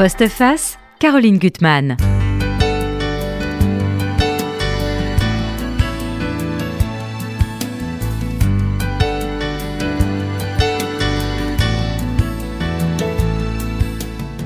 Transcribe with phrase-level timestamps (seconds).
[0.00, 1.96] Postface, Caroline Gutmann.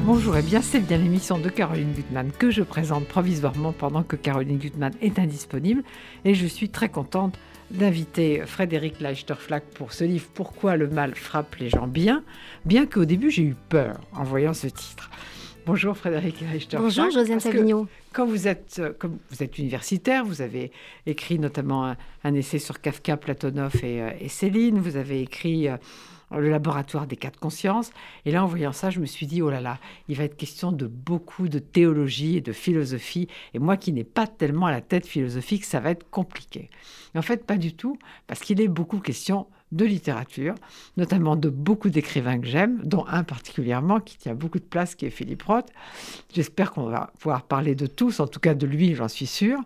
[0.07, 4.17] Bonjour et bien c'est bien l'émission de Caroline Gutmann que je présente provisoirement pendant que
[4.17, 5.83] Caroline Gutmann est indisponible
[6.25, 7.39] et je suis très contente
[7.71, 12.25] d'inviter Frédéric Leichterflack pour ce livre Pourquoi le mal frappe les gens bien,
[12.65, 15.11] bien qu'au début j'ai eu peur en voyant ce titre.
[15.65, 16.83] Bonjour Frédéric Leichterflack.
[16.83, 17.87] Bonjour Josiane Savigno.
[18.13, 20.73] Quand vous êtes, euh, comme vous êtes universitaire, vous avez
[21.07, 21.95] écrit notamment
[22.25, 25.77] un, essai sur Kafka, Platonov et, euh, et, Céline, vous avez écrit euh,
[26.33, 27.93] le laboratoire des quatre consciences.
[28.27, 30.37] Et là, en voyant ça, je me suis dit, oh là là, il va être
[30.37, 33.29] question de beaucoup de théologie et de philosophie.
[33.55, 36.71] Et moi qui n'ai pas tellement à la tête philosophique, ça va être compliqué.
[37.15, 40.55] En fait, pas du tout, parce qu'il est beaucoup question de littérature,
[40.97, 45.07] notamment de beaucoup d'écrivains que j'aime, dont un particulièrement qui tient beaucoup de place, qui
[45.07, 45.69] est Philippe Roth.
[46.33, 49.59] J'espère qu'on va pouvoir parler de tous, en tout cas de lui, j'en suis sûre.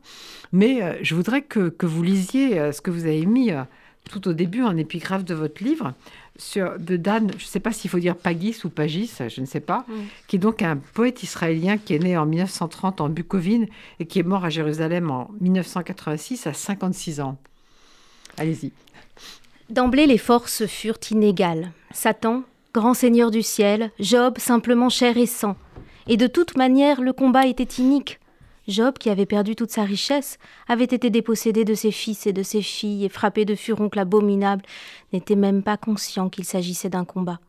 [0.53, 3.63] Mais euh, je voudrais que, que, vous lisiez euh, ce que vous avez mis euh,
[4.11, 5.93] tout au début en épigraphe de votre livre,
[6.39, 9.47] sur, de Dan, je ne sais pas s'il faut dire Pagis ou Pagis, je ne
[9.47, 9.93] sais pas, mm.
[10.29, 13.67] qui est donc un poète israélien qui est né en 1930 en Bucovine
[13.98, 17.39] et qui est mort à Jérusalem en 1986 à 56 ans.
[18.39, 18.73] Allez-y.
[19.69, 21.72] D'emblée, les forces furent inégales.
[21.91, 25.56] Satan, grand seigneur du ciel, Job, simplement chair et sang.
[26.06, 28.20] Et de toute manière, le combat était inique.
[28.69, 32.45] Job, qui avait perdu toute sa richesse, avait été dépossédé de ses fils et de
[32.45, 34.64] ses filles et frappé de furoncles abominables,
[35.12, 37.41] n'était même pas conscient qu'il s'agissait d'un combat.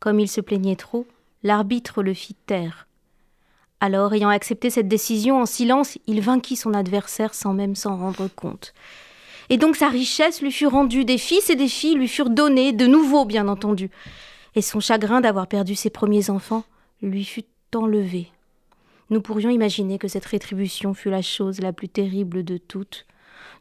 [0.00, 1.06] Comme il se plaignait trop,
[1.42, 2.88] l'arbitre le fit taire.
[3.80, 8.28] Alors, ayant accepté cette décision en silence, il vainquit son adversaire sans même s'en rendre
[8.28, 8.74] compte.
[9.50, 12.72] Et donc sa richesse lui fut rendue, des fils et des filles lui furent donnés,
[12.72, 13.90] de nouveau bien entendu.
[14.54, 16.64] Et son chagrin d'avoir perdu ses premiers enfants
[17.02, 18.28] lui fut enlevé.
[19.10, 23.06] Nous pourrions imaginer que cette rétribution fut la chose la plus terrible de toutes.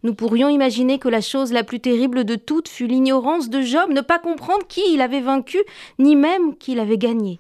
[0.03, 3.89] Nous pourrions imaginer que la chose la plus terrible de toutes fut l'ignorance de Job,
[3.89, 5.57] ne pas comprendre qui il avait vaincu,
[5.99, 7.39] ni même qui avait gagné.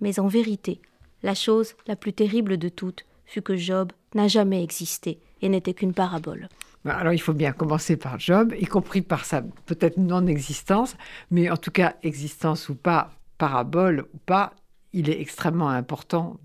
[0.00, 0.80] Mais en vérité,
[1.22, 5.74] la chose la plus terrible de toutes fut que Job n'a jamais existé et n'était
[5.74, 6.48] qu'une parabole.
[6.86, 10.96] Alors il faut bien commencer par Job, y compris par sa peut-être non-existence,
[11.30, 14.52] mais en tout cas existence ou pas, parabole ou pas,
[14.92, 16.36] il est extrêmement important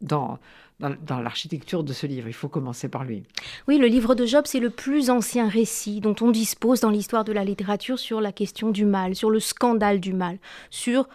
[0.00, 0.38] dans,
[0.78, 2.28] dans, l'architecture de ce livre.
[2.28, 3.24] Il faut commencer par lui.
[3.66, 7.24] Oui, le livre de Job, c'est le plus ancien récit dont on dispose dans l'histoire
[7.24, 10.38] de la littérature sur la question du mal, sur le scandale du mal,
[10.70, 11.08] sur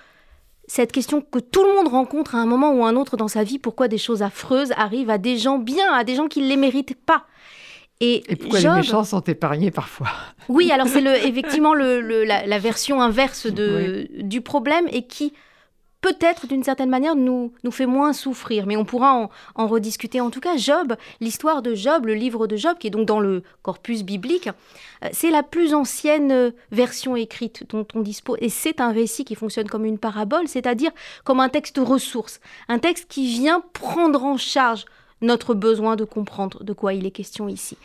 [0.67, 3.43] cette question que tout le monde rencontre à un moment ou un autre dans sa
[3.43, 6.47] vie, pourquoi des choses affreuses arrivent à des gens bien, à des gens qui ne
[6.47, 7.25] les méritent pas.
[7.99, 10.09] Et, pourquoi les méchants sont épargnés parfois?
[10.49, 15.33] Oui, alors c'est le, effectivement le, la, version inverse de, du problème et qui
[16.03, 20.19] peut-être d'une certaine manière nous, nous fait moins souffrir, mais on pourra en, rediscuter.
[20.19, 23.21] En tout cas, Job, l'histoire de Job, le livre de Job, qui est donc dans
[23.21, 24.49] le corpus biblique,
[25.03, 29.23] euh, c'est la plus ancienne euh, version écrite dont on dispose, et c'est un récit
[29.23, 30.91] qui fonctionne comme une parabole, c'est-à-dire
[31.23, 34.83] comme un texte ressource, un texte qui vient prendre en charge
[35.23, 37.77] notre besoin de comprendre de quoi il est question ici.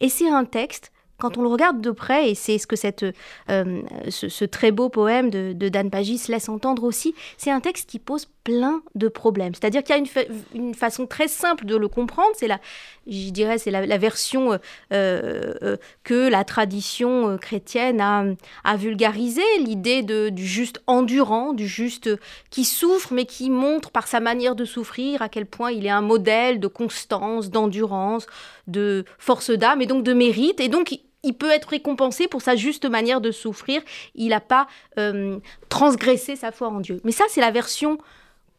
[0.00, 3.04] Et c'est un texte quand on le regarde de près, et c'est ce que cette,
[3.50, 7.98] euh, ce, très beau poème de, Dan Pagis laisse entendre aussi, c'est un texte qui
[7.98, 9.54] pose plein de problèmes.
[9.54, 12.60] C'est-à-dire qu'il y a une, une, façon très simple de le comprendre, c'est la,
[13.06, 14.58] je dirais, c'est la, version euh,
[14.92, 18.24] euh, que la tradition chrétienne a,
[18.62, 22.10] a vulgarisée, l'idée du juste endurant, du juste
[22.50, 25.90] qui souffre, mais qui montre par sa manière de souffrir à quel point il est
[25.90, 28.26] un modèle de constance, d'endurance,
[28.66, 30.60] de force d'âme et donc de mérite.
[30.60, 33.82] Et donc, il peut être récompensé pour sa juste manière de souffrir.
[34.14, 34.66] Il n'a pas
[34.98, 35.38] euh,
[35.68, 37.00] transgressé sa foi en Dieu.
[37.04, 37.98] Mais ça, c'est la version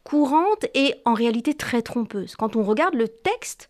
[0.03, 2.35] courante et en réalité très trompeuse.
[2.35, 3.69] Quand on regarde le texte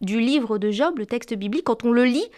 [0.00, 2.28] du livre de Job, le texte biblique, quand on le lit,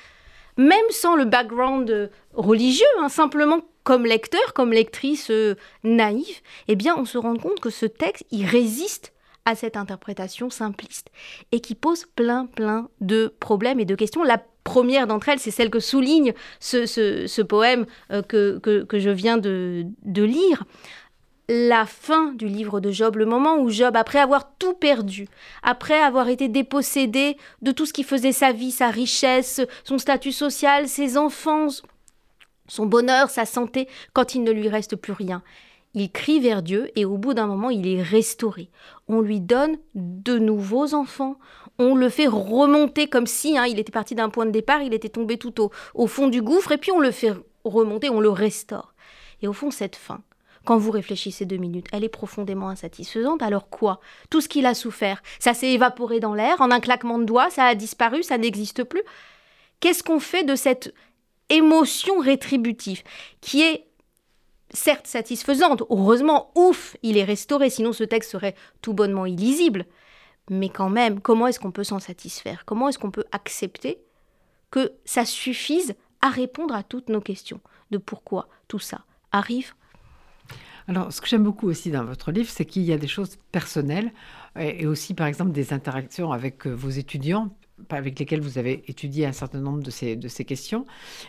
[0.57, 6.97] même sans le background religieux, hein, simplement comme lecteur, comme lectrice euh, naïve, eh bien,
[6.97, 9.12] on se rend compte que ce texte, il résiste
[9.45, 11.09] à cette interprétation simpliste
[11.51, 14.23] et qui pose plein, plein de problèmes et de questions.
[14.23, 19.39] La première d'entre elles, c'est celle que souligne ce, poème euh, que, que, je viens
[19.39, 20.65] de, de lire
[21.49, 25.29] la fin du livre de Job, le moment où Job, après avoir tout perdu,
[25.63, 30.33] après avoir été dépossédé de tout ce qui faisait sa vie, sa richesse, son statut
[30.33, 31.67] social, ses enfants,
[32.69, 35.43] son bonheur, sa santé, quand il ne lui reste plus rien,
[35.95, 38.71] il crie vers Dieu et au bout d'un moment, il est restauré.
[39.09, 41.37] On lui donne de nouveaux enfants.
[41.79, 44.95] On le fait remonter comme si hein, il était parti d'un point de départ, il
[44.95, 47.33] était tombé tout au, au fond du gouffre et puis on le fait
[47.65, 48.95] remonter, on le restaure.
[49.43, 50.23] Et au fond, cette fin,
[50.65, 53.43] quand vous réfléchissez deux minutes, elle est profondément insatisfaisante.
[53.43, 54.01] Alors quoi?
[54.31, 57.51] Tout ce qu'il a souffert, ça s'est évaporé dans l'air, en un claquement de doigts,
[57.51, 59.03] ça a disparu, ça n'existe plus.
[59.81, 60.95] Qu'est-ce qu'on fait de cette
[61.49, 63.03] émotion rétributive
[63.41, 63.87] qui est
[64.73, 69.87] certes satisfaisante, heureusement, ouf, il est restauré, sinon ce texte serait tout bonnement illisible.
[70.51, 72.65] Mais quand même, comment est-ce qu'on peut s'en satisfaire?
[72.65, 74.03] Comment est-ce qu'on peut accepter
[74.71, 77.61] que ça suffise à répondre à toutes nos questions
[77.91, 79.75] de pourquoi tout ça arrive?
[80.89, 83.39] Alors, ce que j'aime beaucoup aussi dans votre livre, c'est qu'il y a des choses
[83.53, 84.13] personnelles
[84.59, 87.51] et aussi, par exemple, des interactions avec euh, vos étudiants
[87.91, 90.87] avec lesquels vous avez étudié un certain nombre de ces, de ces questions.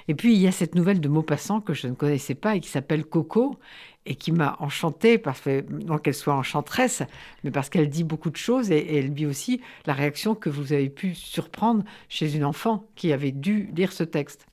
[0.07, 2.59] Et puis, il y a cette nouvelle de Maupassant que je ne connaissais pas et
[2.59, 3.57] qui s'appelle Coco
[4.05, 7.03] et qui m'a enchantée, parce que, non qu'elle soit enchanteresse,
[7.43, 10.73] mais parce qu'elle dit beaucoup de choses et, elle dit aussi la réaction que vous
[10.73, 14.45] avez pu surprendre chez une enfant qui avait dû lire ce texte.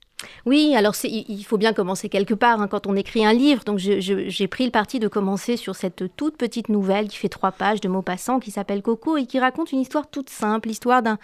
[0.45, 3.63] Oui, alors il faut bien commencer quelque part hein, quand on écrit un livre.
[3.63, 7.51] Donc j'ai pris le parti de commencer sur cette toute petite nouvelle qui fait trois
[7.51, 11.17] pages de Maupassant qui s'appelle Coco et qui raconte une histoire toute simple, l'histoire d'un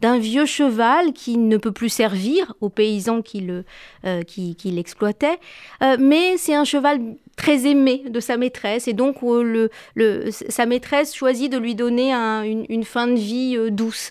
[0.00, 3.64] d'un vieux cheval qui ne peut plus servir aux paysans qui le
[4.04, 4.22] euh,
[4.64, 5.38] l'exploitaient,
[5.82, 7.00] euh, mais c'est un cheval
[7.36, 8.88] très aimé de sa maîtresse.
[8.88, 13.58] Et donc euh, le, le, sa maîtresse choisit de lui donner une, fin de vie
[13.70, 14.10] douce.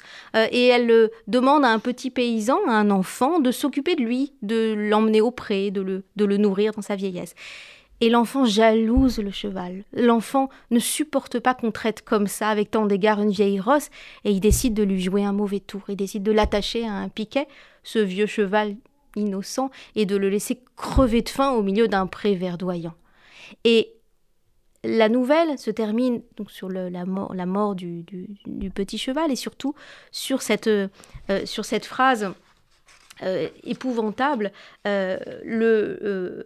[0.52, 4.74] Et elle demande à un petit paysan, à un enfant, de s'occuper de lui, de
[4.78, 7.36] l'emmener au pré, de le, de le nourrir dans sa vieillesse.
[8.02, 9.84] Et l'enfant jalouse le cheval.
[9.94, 13.90] L'enfant ne supporte pas qu'on traite comme ça, avec tant d'égard, une vieille rosse,
[14.26, 15.82] et il décide de lui jouer un mauvais tour.
[15.88, 17.48] Il décide de l'attacher à un piquet,
[17.84, 18.76] ce vieux cheval
[19.16, 22.96] innocent, et de le laisser crever de faim au milieu d'un pré verdoyant.
[23.64, 23.94] Et
[24.84, 28.06] la nouvelle se termine donc sur la mort, la mort du,
[28.74, 29.74] petit cheval et surtout
[30.12, 30.88] sur cette, euh,
[31.46, 32.32] sur cette phrase
[33.24, 34.52] euh, épouvantable.
[34.86, 36.46] Euh, le,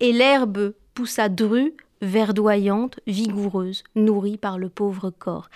[0.00, 5.48] et l'herbe poussa drue, verdoyante, vigoureuse, nourrie par le pauvre corps.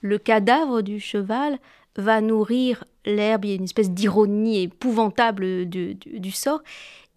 [0.00, 1.58] Le cadavre du cheval
[1.96, 6.62] va nourrir l'herbe, il y a une espèce d'ironie épouvantable du, sort,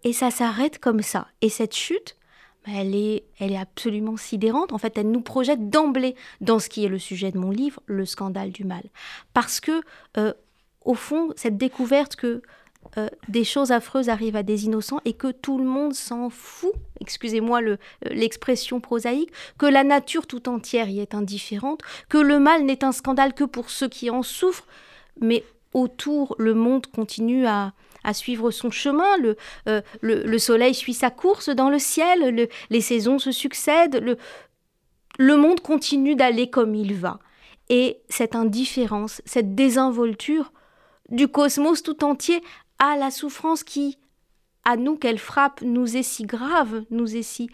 [0.04, 1.28] et ça s'arrête comme ça.
[1.40, 2.16] Et cette chute,
[2.66, 4.72] bah, elle est, elle est absolument sidérante.
[4.72, 7.80] En fait, elle nous projette d'emblée dans ce qui est le sujet de mon livre,
[7.86, 8.82] le scandale du mal.
[9.34, 9.82] Parce que,
[10.16, 10.32] euh,
[10.84, 12.42] au fond, cette découverte que
[12.98, 16.72] euh, des choses affreuses arrivent à des innocents et que tout le monde s'en fout,
[17.00, 17.76] excusez-moi euh,
[18.10, 21.80] l'expression prosaïque, que la nature tout entière y est indifférente,
[22.10, 24.66] que le mal n'est un scandale que pour ceux qui en souffrent,
[25.20, 25.42] mais
[25.72, 27.72] autour le monde continue à,
[28.12, 29.36] suivre son chemin, le,
[29.68, 34.18] euh, le, soleil suit sa course dans le ciel, les saisons se succèdent,
[35.18, 37.20] le monde continue d'aller comme il va.
[37.68, 40.52] Et cette indifférence, cette désinvolture
[41.12, 42.42] du cosmos tout entier
[42.82, 43.96] à la souffrance qui,
[44.64, 47.48] à nous qu'elle frappe, nous est si grave, nous est si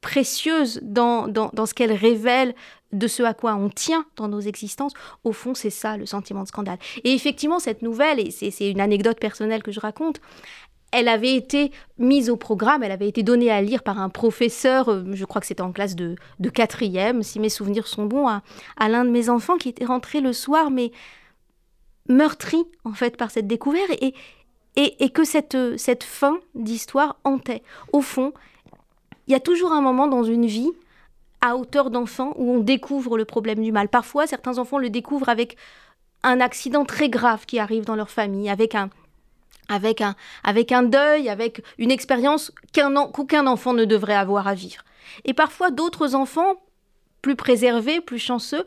[0.00, 2.54] précieuse dans, dans, ce qu'elle révèle
[2.92, 4.92] de ce à quoi on tient dans nos existences,
[5.24, 6.78] au fond, c'est ça le sentiment de scandale.
[7.02, 10.20] Et effectivement, cette nouvelle, et c'est une anecdote personnelle que je raconte,
[10.92, 14.90] elle avait été mise au programme, elle avait été donnée à lire par un professeur,
[14.90, 18.28] euh, je crois que c'était en classe de, de quatrième, si mes souvenirs sont bons,
[18.28, 18.42] à,
[18.76, 20.92] à l'un de mes enfants qui était rentré le soir, mais
[22.08, 24.14] meurtri en fait par cette découverte et,
[24.76, 27.62] et, que cette, cette fin d'histoire hantait.
[27.92, 28.32] Au fond,
[29.26, 30.72] il y a toujours un moment dans une vie
[31.40, 33.88] à hauteur d'enfant où on découvre le problème du mal.
[33.88, 35.56] Parfois, certains enfants le découvrent avec
[36.22, 38.88] un accident très grave qui arrive dans leur famille, avec un,
[39.68, 44.82] avec un, avec un deuil, avec une expérience qu'aucun enfant ne devrait avoir à vivre.
[45.24, 46.62] Et parfois, d'autres enfants,
[47.22, 48.66] plus préservés, plus chanceux,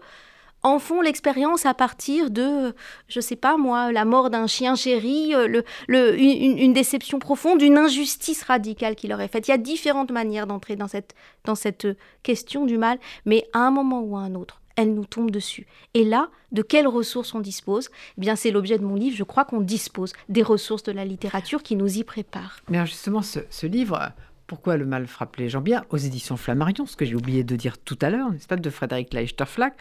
[0.63, 2.73] en font l'expérience à partir de,
[3.07, 8.43] je sais pas moi, la mort d'un chien chéri, euh, une, déception profonde, une injustice
[8.43, 9.47] radicale qui leur est faite.
[9.47, 11.15] Il y a différentes manières d'entrer dans cette,
[11.55, 11.87] cette
[12.23, 15.65] question du mal, mais à un moment ou à un autre, elle nous tombe dessus.
[15.93, 17.89] Et là, de quelles ressources on dispose?
[18.17, 19.15] Eh bien, c'est l'objet de mon livre.
[19.15, 22.59] Je crois qu'on dispose des ressources de la littérature qui nous y préparent.
[22.69, 24.11] Mais justement, ce livre,
[24.47, 27.55] pourquoi le mal frappe les gens bien aux éditions Flammarion, ce que j'ai oublié de
[27.55, 29.75] dire tout à l'heure, n'est-ce pas, de Frédéric Leichter-Flack.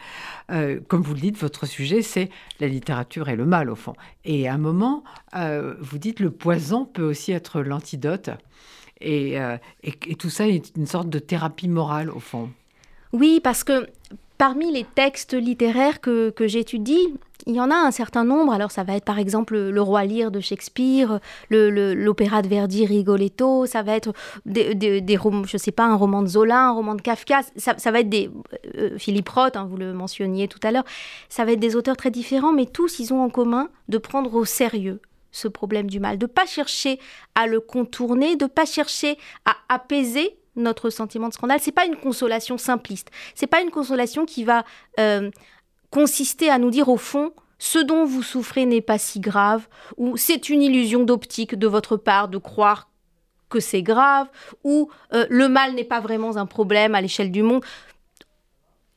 [0.51, 3.93] Euh, comme vous le dites, votre sujet, c'est la littérature et le mal, au fond.
[4.25, 5.03] Et à un moment,
[5.35, 8.29] euh, vous dites le poison peut aussi être l'antidote.
[8.99, 12.49] Et, euh, et, tout ça est une sorte de thérapie morale, au fond.
[13.13, 13.87] Oui, parce que
[14.37, 17.13] parmi les textes littéraires que j'étudie,
[17.47, 18.53] il y en a un certain nombre.
[18.53, 23.65] Alors, ça va être par exemple Le Roi Lear de Shakespeare, l'opéra de Verdi Rigoletto,
[23.65, 24.13] ça va être
[24.45, 27.91] des, des, romans, je sais pas, un roman de Zola, un roman de Kafka, ça,
[27.91, 28.29] va être des.
[28.77, 30.85] Euh, Philippe Roth, hein, vous le mentionniez tout à l'heure,
[31.29, 34.33] ça va être des auteurs très différents, mais tous, ils ont en commun de prendre
[34.35, 35.01] au sérieux
[35.31, 36.99] ce problème du mal, de pas chercher
[37.35, 41.59] à le contourner, de pas chercher à apaiser notre sentiment de scandale.
[41.61, 43.11] C'est pas une consolation simpliste.
[43.35, 44.65] C'est pas une consolation qui va
[44.99, 45.29] euh,
[45.91, 49.67] consister à nous dire au fond ce dont vous souffrez n'est pas si grave,
[49.97, 52.89] ou c'est une illusion d'optique de votre part de croire
[53.49, 54.27] que c'est grave,
[54.63, 57.63] ou euh, le mal n'est pas vraiment un problème à l'échelle du monde.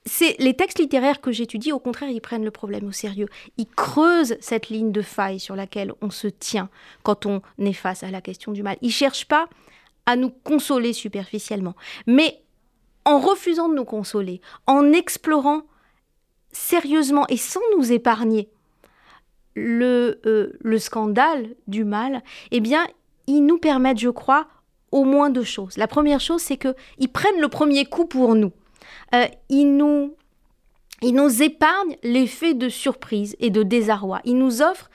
[0.06, 3.28] C'est les textes littéraires que j'étudie, au contraire, ils prennent le problème au sérieux.
[3.58, 6.68] Ils creusent cette ligne de faille sur laquelle on se tient
[7.02, 8.76] quand on est face à la question du mal.
[8.82, 9.48] Ils cherchent pas
[10.06, 12.42] à nous consoler superficiellement, mais
[13.04, 15.62] en refusant de nous consoler, en explorant
[16.52, 18.48] sérieusement et sans nous épargner
[19.54, 22.86] le, euh, le scandale du mal, eh bien,
[23.26, 24.46] ils nous permettent, je crois,
[24.92, 25.76] au moins deux choses.
[25.76, 28.52] La première chose, c'est qu'ils prennent le premier coup pour nous.
[29.14, 30.14] Euh, ils, nous
[31.02, 34.20] ils nous épargnent l'effet de surprise et de désarroi.
[34.24, 34.90] Ils nous offrent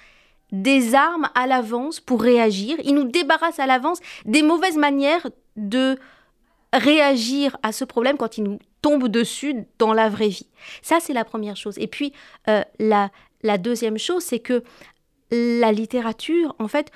[0.51, 2.77] des armes à l'avance pour réagir.
[2.83, 5.97] Ils nous débarrassent à l'avance des mauvaises manières de
[6.73, 10.45] réagir à ce problème quand il nous tombe dessus dans la vraie vie.
[10.83, 11.73] Ça, c'est la première chose.
[11.79, 12.13] Et puis,
[12.47, 14.63] euh, la, deuxième chose, c'est que
[15.31, 16.91] la littérature, en fait,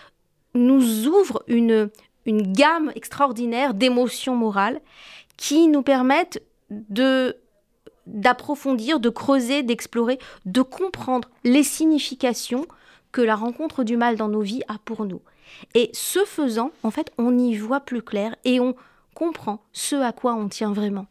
[0.53, 1.89] nous ouvre une,
[2.27, 4.81] une gamme extraordinaire d'émotions morales
[5.36, 7.36] qui nous permettent de
[8.05, 12.65] d'approfondir, de creuser, d'explorer, de comprendre les significations
[13.12, 15.22] que la rencontre du mal dans nos vies a pour nous.
[15.74, 18.75] Et ce faisant, en fait, on y voit plus clair et on
[19.13, 21.08] comprend ce à quoi on tient vraiment.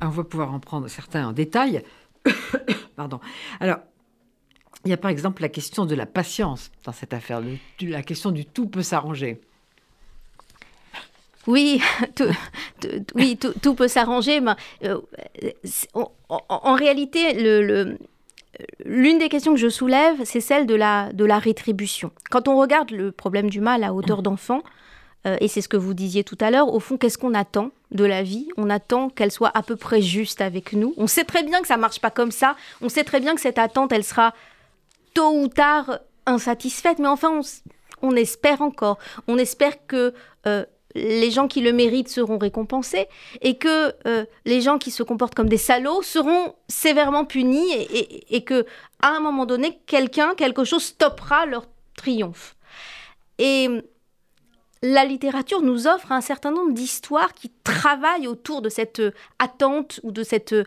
[0.00, 1.82] On va pouvoir en prendre certains en détail.
[2.96, 3.20] Pardon.
[3.60, 3.78] Alors,
[4.84, 7.42] il y a par exemple la question de la patience dans cette affaire.
[7.80, 9.40] la question du tout peut s'arranger.
[11.46, 11.80] Oui,
[12.14, 12.24] tout,
[13.14, 14.40] oui, tout, peut s'arranger.
[14.40, 14.52] Mais,
[14.84, 15.00] euh,
[15.94, 17.98] en, réalité, le,
[18.84, 22.10] l'une des questions que je soulève, c'est celle de la rétribution.
[22.30, 24.62] Quand on regarde le problème du mal à hauteur d'enfant,
[25.26, 27.70] euh, et c'est ce que vous disiez tout à l'heure, au fond, qu'est-ce qu'on attend
[27.90, 28.48] de la vie?
[28.56, 30.94] On attend qu'elle soit à peu près juste avec nous.
[30.96, 32.56] On sait très bien que ça marche pas comme ça.
[32.80, 34.34] On sait très bien que cette attente, elle sera
[35.14, 36.98] tôt ou tard insatisfaite.
[36.98, 37.40] Mais enfin,
[38.02, 38.98] on, espère encore.
[39.26, 40.14] On espère que
[40.46, 40.64] euh,
[40.94, 43.08] les gens qui le méritent seront récompensés
[43.42, 48.36] et que euh, les gens qui se comportent comme des salauds seront sévèrement punis et,
[48.36, 48.64] et que
[49.02, 51.66] à un moment donné, quelqu'un, quelque chose stoppera leur
[51.96, 52.54] triomphe.
[53.38, 53.68] Et
[54.82, 60.00] la littérature nous offre un certain nombre d'histoires qui travaillent autour de cette euh, attente
[60.02, 60.64] ou de cette euh,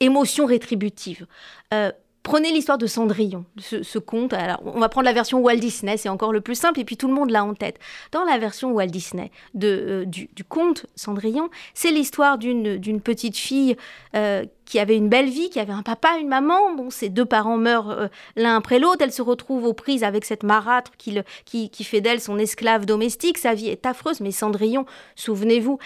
[0.00, 1.26] émotion rétributive.
[1.74, 4.34] Euh, Prenez l'histoire de Cendrillon, ce, conte.
[4.34, 6.98] Alors, on va prendre la version Walt Disney, c'est encore le plus simple, et puis
[6.98, 7.78] tout le monde l'a en tête.
[8.12, 13.74] Dans la version Walt Disney de, euh, du, conte Cendrillon, c'est l'histoire d'une petite fille
[14.14, 16.74] euh, qui avait une belle vie, qui avait un papa, une maman.
[16.74, 18.98] Bon, ses deux parents meurent euh, l'un après l'autre.
[19.00, 22.84] Elle se retrouve aux prises avec cette marâtre qui, qui, qui fait d'elle son esclave
[22.84, 23.38] domestique.
[23.38, 24.84] Sa vie est affreuse, mais Cendrillon,
[25.16, 25.78] souvenez-vous,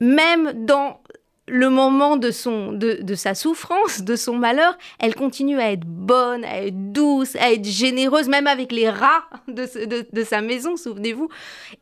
[0.00, 1.00] même dans
[1.46, 6.44] le moment de, son, de, sa souffrance, de son malheur, elle continue à être bonne,
[6.44, 11.28] à être douce, à être généreuse, même avec les rats de, de sa maison, souvenez-vous.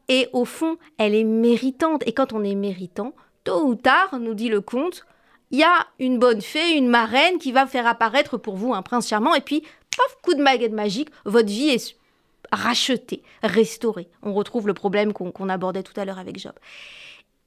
[0.09, 2.03] Et au fond, elle est méritante.
[2.07, 3.15] Et quand on est méritant,
[3.45, 5.07] tôt ou tard, nous dit le conte,
[5.53, 8.83] il y a une bonne fée, une marraine qui va faire apparaître pour vous un
[8.83, 11.97] prince charmant, et puis, paf, coup de baguette magique, votre vie est
[12.51, 14.09] rachetée, restaurée.
[14.23, 16.53] On retrouve le problème qu'on abordait tout à l'heure avec Job.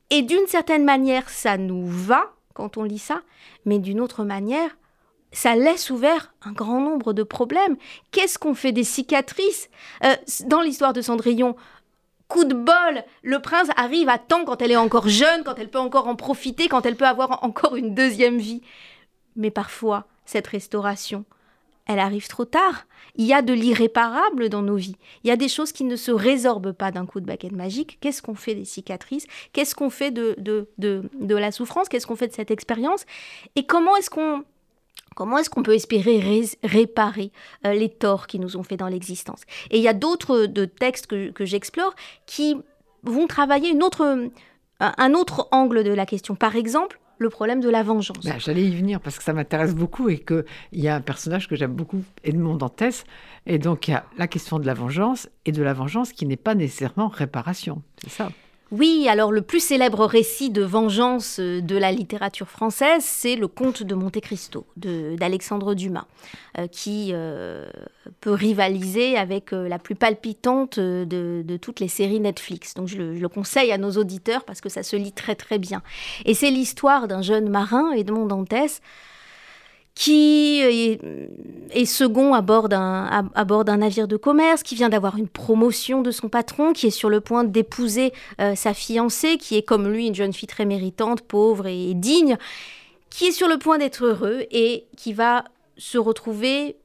[0.10, 3.22] Et d'une certaine manière, ça nous va quand on lit ça,
[3.66, 4.78] mais d'une autre manière,
[5.32, 7.76] ça laisse ouvert un grand nombre de problèmes.
[8.12, 9.70] Qu'est-ce qu'on fait des cicatrices?
[10.06, 11.56] Euh, Dans l'histoire de Cendrillon,
[12.28, 15.70] coup de bol, le prince arrive à temps quand elle est encore jeune, quand elle
[15.70, 18.62] peut encore en profiter, quand elle peut avoir encore une deuxième vie.
[19.36, 21.26] Mais parfois, cette restauration,
[21.88, 22.86] elle arrive trop tard.
[23.16, 24.98] Il y a de l'irréparable dans nos vies.
[25.24, 27.98] Il y a des choses qui ne se résorbent pas d'un coup de baguette magique.
[28.02, 29.28] Qu'est-ce qu'on fait des cicatrices?
[29.54, 31.88] Qu'est-ce qu'on fait de, de, de, la souffrance?
[31.88, 33.06] Qu'est-ce qu'on fait de cette expérience?
[33.56, 34.44] Et comment est-ce qu'on
[35.16, 37.32] Comment est-ce qu'on peut espérer réparer
[37.66, 39.44] euh, les torts qui nous ont fait dans l'existence?
[39.72, 42.58] Et il y a d'autres de textes que, que j'explore qui
[43.04, 44.30] vont travailler une autre,
[44.82, 46.36] un autre angle de la question.
[46.36, 48.26] Par exemple, le problème de la vengeance.
[48.26, 51.48] Bah, j'allais y venir parce que ça m'intéresse beaucoup et qu'il y a un personnage
[51.48, 53.04] que j'aime beaucoup, Edmond Dantès.
[53.46, 56.26] Et donc, il y a la question de la vengeance et de la vengeance qui
[56.26, 57.82] n'est pas nécessairement réparation.
[58.02, 58.30] C'est ça.
[58.72, 63.48] Oui, alors le plus célèbre récit de vengeance euh, de la littérature française, c'est le
[63.48, 66.08] Comte de Monte Cristo d'Alexandre Dumas,
[66.58, 67.68] euh, qui euh,
[68.22, 72.74] peut rivaliser avec la plus palpitante de, toutes les séries Netflix.
[72.74, 75.84] Donc je le, conseille à nos auditeurs parce que ça se lit très très bien.
[76.26, 78.82] Et c'est l'histoire d'un jeune marin, Edmond Dantès,
[79.96, 86.12] qui est, second à bord d'un navire de commerce, qui vient d'avoir une promotion de
[86.12, 88.12] son patron, qui est sur le point d'épouser
[88.42, 92.38] euh, sa fiancée, qui est comme lui une jeune fille très méritante, pauvre et digne,
[93.10, 95.46] qui est sur le point d'être heureux et qui va
[95.78, 96.76] se retrouver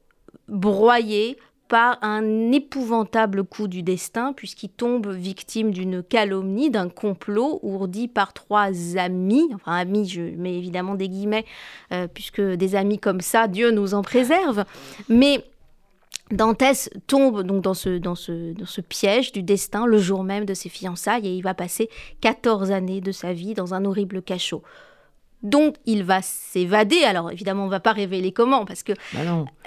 [0.47, 1.37] broyé
[1.71, 8.33] par un épouvantable coup du destin, puisqu'il tombe victime d'une calomnie, d'un complot ourdi par
[8.33, 11.45] trois amis, enfin amis, je mets évidemment des guillemets,
[11.93, 14.65] euh, puisque des amis comme ça, Dieu nous en préserve,
[15.07, 15.45] mais
[16.29, 21.35] Dantès tombe donc dans ce, piège du destin le jour même de ses fiançailles et
[21.35, 24.61] il va passer 14 années de sa vie dans un horrible cachot
[25.43, 27.03] dont il va s'évader.
[27.03, 29.19] Alors évidemment, on ne va pas révéler comment, parce que bah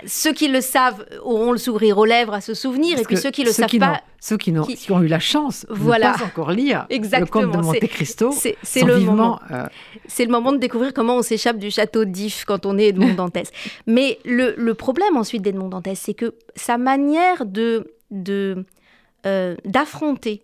[0.07, 3.31] ceux qui le savent auront le sourire aux lèvres à se souvenir, et puis ceux
[3.31, 4.01] qui ne le savent pas...
[4.21, 6.13] Ceux qui, ont, qui, ont eu la chance voilà.
[6.13, 9.39] de ne pas encore lire le conte de Monte Cristo c'est le moment.
[9.51, 9.67] Euh,
[10.19, 13.51] le moment de découvrir comment on s'échappe du château d'If quand on est Edmond Dantès.
[13.87, 17.95] Mais le, problème ensuite d'Edmond Dantès, c'est que sa manière de
[19.27, 20.43] euh, d'affronter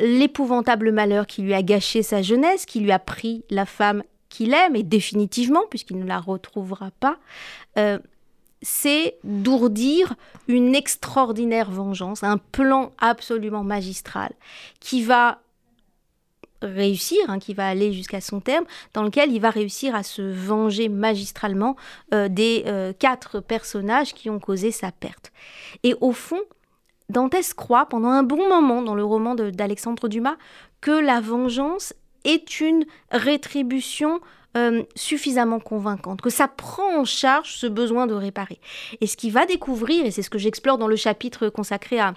[0.00, 4.02] l'épouvantable malheur qui lui a gâché sa jeunesse, qui lui a pris la femme
[4.36, 7.16] qu'il aime, et définitivement, puisqu'il ne la retrouvera pas,
[7.78, 7.98] euh,
[8.60, 10.14] c'est d'ourdir
[10.46, 14.32] une extraordinaire vengeance, un plan absolument magistral
[14.78, 15.40] qui va
[16.60, 20.22] réussir, hein, qui va aller jusqu'à son terme, dans lequel il va réussir à se
[20.22, 21.76] venger magistralement
[22.12, 25.32] euh, des euh, quatre personnages qui ont causé sa perte.
[25.82, 26.40] Et au fond,
[27.08, 30.36] Dantès croit pendant un bon moment dans le roman d'Alexandre Dumas
[30.80, 31.94] que la vengeance
[32.26, 34.20] est une rétribution
[34.56, 38.58] euh, suffisamment convaincante, que ça prend en charge ce besoin de réparer.
[39.00, 42.14] Et ce qu'il va découvrir, et c'est ce que j'explore dans le chapitre consacré à,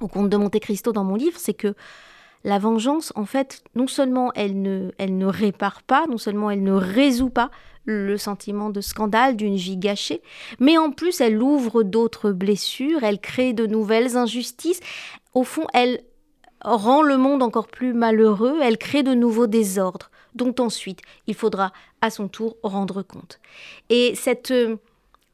[0.00, 1.74] au conte de Monte Cristo dans mon livre, c'est que
[2.44, 6.62] la vengeance, en fait, non seulement elle ne, elle ne répare pas, non seulement elle
[6.62, 7.50] ne résout pas
[7.86, 10.20] le sentiment de scandale d'une vie gâchée,
[10.60, 14.80] mais en plus elle ouvre d'autres blessures, elle crée de nouvelles injustices.
[15.32, 16.02] Au fond, elle
[16.64, 21.72] rend le monde encore plus malheureux, elle crée de nouveaux désordres, dont ensuite il faudra
[22.00, 23.38] à son tour rendre compte.
[23.90, 24.76] Et cette, euh,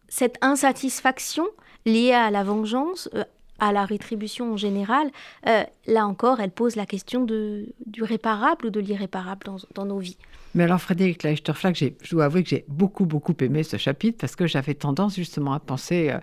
[0.09, 1.47] cette insatisfaction
[1.87, 3.25] liée à la vengeance, euh,
[3.61, 5.11] à la rétribution en général,
[5.47, 9.99] euh, là encore, elle pose la question de, du réparable ou de l'irréparable dans nos
[9.99, 10.17] vies.
[10.55, 14.35] Mais alors, Frédéric Leichterflack, je dois avouer que j'ai beaucoup, beaucoup aimé ce chapitre parce
[14.35, 16.19] que j'avais tendance justement à penser euh,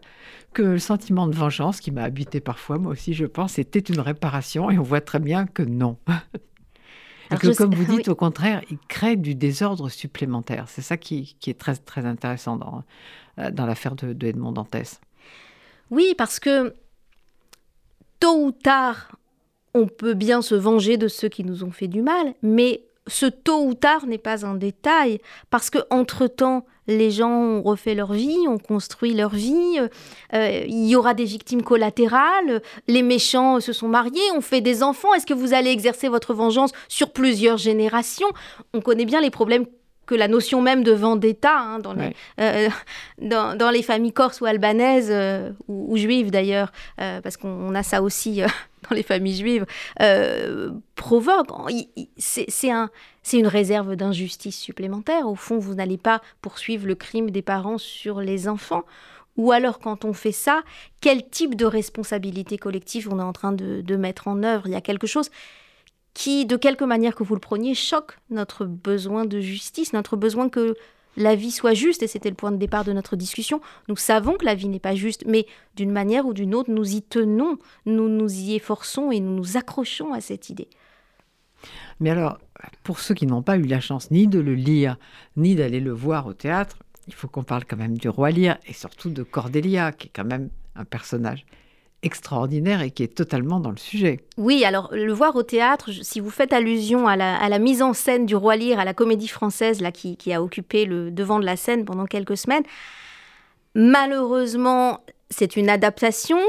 [0.54, 4.02] que le sentiment de vengeance qui m'a habité parfois, moi aussi, je pense, était une
[4.02, 5.98] réparation et on voit très bien que non.
[7.32, 10.66] et que, comme vous dites, au contraire, il crée du désordre supplémentaire.
[10.68, 12.84] C'est ça qui, est très, très intéressant dans,
[13.40, 15.00] euh, dans l'affaire de, de Edmond Dantès.
[15.90, 16.76] Oui, parce que
[18.20, 19.12] tôt ou tard,
[19.74, 23.26] on peut bien se venger de ceux qui nous ont fait du mal, mais ce
[23.26, 28.14] tôt ou tard n'est pas un détail, parce que entre-temps, les gens ont refait leur
[28.14, 29.80] vie, ont construit leur vie,
[30.34, 34.84] euh, il y aura des victimes collatérales, les méchants se sont mariés, ont fait des
[34.84, 38.28] enfants, est-ce que vous allez exercer votre vengeance sur plusieurs générations?
[38.74, 39.66] On connaît bien les problèmes
[40.08, 42.70] que la notion même de vendetta hein, dans, les, euh,
[43.22, 48.02] dans, les familles corses ou albanaises, euh, ou, juives d'ailleurs, euh, parce qu'on a ça
[48.02, 48.42] aussi
[48.90, 49.66] dans les familles juives,
[50.96, 51.50] provoque.
[52.18, 52.90] C'est un,
[53.34, 55.28] une réserve d'injustice supplémentaire.
[55.28, 58.84] Au fond, vous n'allez pas poursuivre le crime des parents sur les enfants.
[59.36, 60.64] Ou alors, quand on fait ça,
[61.00, 64.64] quel type de responsabilité collective on est en train de, de mettre en œuvre?
[64.66, 65.30] Il y a quelque chose
[66.18, 70.50] qui, de quelque manière que vous le preniez, choque notre besoin de justice, notre besoin
[70.50, 70.74] que
[71.16, 73.62] la vie soit juste, et c'était le point de départ de notre discussion.
[73.88, 76.96] Nous savons que la vie n'est pas juste, mais d'une manière ou d'une autre, nous
[76.96, 80.70] y tenons, nous nous y efforçons et nous nous accrochons à cette idée.
[82.00, 82.40] Mais alors,
[82.82, 84.98] pour ceux qui n'ont pas eu la chance ni de le lire,
[85.36, 86.78] ni d'aller le voir au théâtre,
[87.08, 90.12] il faut qu'on parle quand même du roi Lear et surtout de Cordelia, qui est
[90.16, 91.46] quand même un personnage
[92.08, 94.22] extraordinaire et qui est totalement dans le sujet.
[94.38, 98.26] Oui, alors le voir au théâtre, si vous faites allusion à la, mise en scène
[98.26, 101.56] du Roi Lear, à la comédie française là, qui, a occupé le devant de la
[101.56, 102.64] scène pendant quelques semaines,
[103.76, 106.40] malheureusement, c'est une adaptation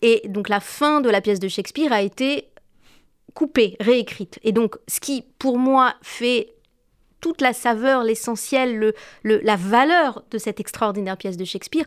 [0.00, 2.48] et donc la fin de la pièce de Shakespeare a été
[3.34, 4.38] coupée, réécrite.
[4.42, 6.54] Et donc ce qui, pour moi, fait
[7.20, 11.84] toute la saveur, l'essentiel, le, la valeur de cette extraordinaire pièce de Shakespeare,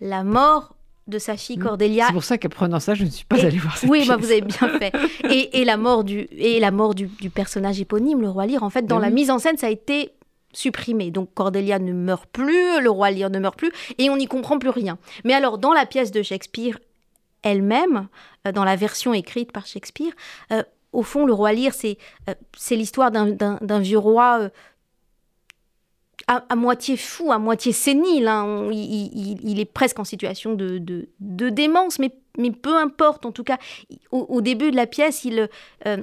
[0.00, 0.74] la mort
[1.08, 1.62] de sa fille mm.
[1.62, 2.06] Cordelia.
[2.06, 4.30] C'est pour ça qu'apprenant ça, je ne suis pas allée voir cette Oui, bah, vous
[4.30, 4.92] avez bien fait.
[5.52, 8.86] Et, la mort, du, et la mort du, personnage éponyme, le roi Lear, en fait,
[8.86, 10.12] dans la mise en scène, ça a été
[10.52, 11.10] supprimé.
[11.10, 14.58] Donc Cordelia ne meurt plus, le roi Lear ne meurt plus, et on n'y comprend
[14.58, 14.98] plus rien.
[15.24, 16.78] Mais alors, dans la pièce de Shakespeare
[17.42, 18.08] elle-même,
[18.46, 20.12] euh, dans la version écrite par Shakespeare,
[20.52, 20.62] euh,
[20.92, 24.50] au fond, le roi Lear, c'est euh, c'est l'histoire d'un vieux roi
[26.26, 28.28] à, moitié fou, à moitié sénile.
[28.28, 28.70] Hein.
[28.72, 32.10] Il, est presque en situation de, démence, mais,
[32.50, 33.26] peu importe.
[33.26, 33.58] En tout cas,
[34.10, 35.48] au, début de la pièce, il,
[35.86, 35.96] euh,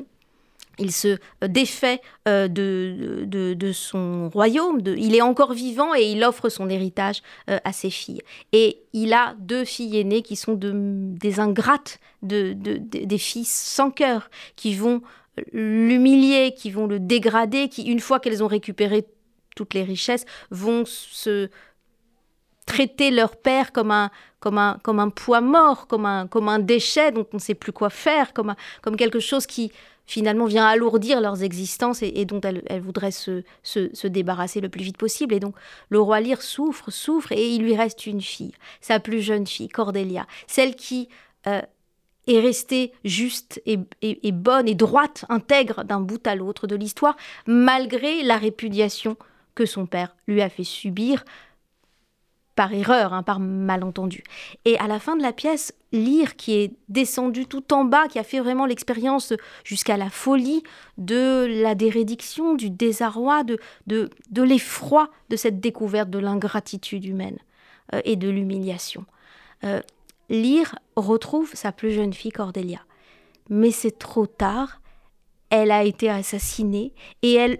[0.90, 4.82] se défait euh, de, de, son royaume.
[4.86, 8.22] il est encore vivant et il offre son héritage euh, à ses filles.
[8.54, 14.74] Et il a deux filles aînées qui sont des ingrates, des filles sans cœur, qui
[14.76, 15.02] vont
[15.54, 19.06] l'humilier, qui vont le dégrader, qui, une fois qu'elles ont récupéré
[19.60, 21.50] toutes les richesses, vont se
[22.66, 26.60] traiter leur père comme un, comme un, comme un poids mort, comme un, comme un
[26.60, 29.74] déchet dont on ne sait plus quoi faire, comme, comme quelque chose qui
[30.06, 34.98] finalement vient alourdir leurs existences et, dont elles, voudraient se, se, débarrasser le plus vite
[34.98, 35.34] possible.
[35.34, 35.56] Et donc
[35.90, 39.68] le roi Lear souffre, souffre, et il lui reste une fille, sa plus jeune fille,
[39.68, 41.10] Cordelia, celle qui...
[41.48, 41.62] Euh,
[42.28, 47.16] est restée juste et, et, bonne et droite, intègre d'un bout à l'autre de l'histoire,
[47.48, 49.18] malgré la répudiation
[49.56, 51.24] que son père lui a fait subir
[52.60, 54.22] par erreur, hein, par malentendu.
[54.66, 58.20] Et à la fin de la pièce, Lyre, qui est descendu tout en bas, qui
[58.20, 59.32] a fait vraiment l'expérience
[59.64, 60.62] jusqu'à la folie
[60.98, 67.38] de la dérédiction, du désarroi, de, de, l'effroi de cette découverte de l'ingratitude humaine
[67.94, 69.06] euh, et de l'humiliation.
[69.64, 69.82] Euh,
[70.30, 72.82] Lyre retrouve sa plus jeune fille Cordelia.
[73.50, 74.82] Mais c'est trop tard,
[75.50, 77.60] elle a été assassinée et elle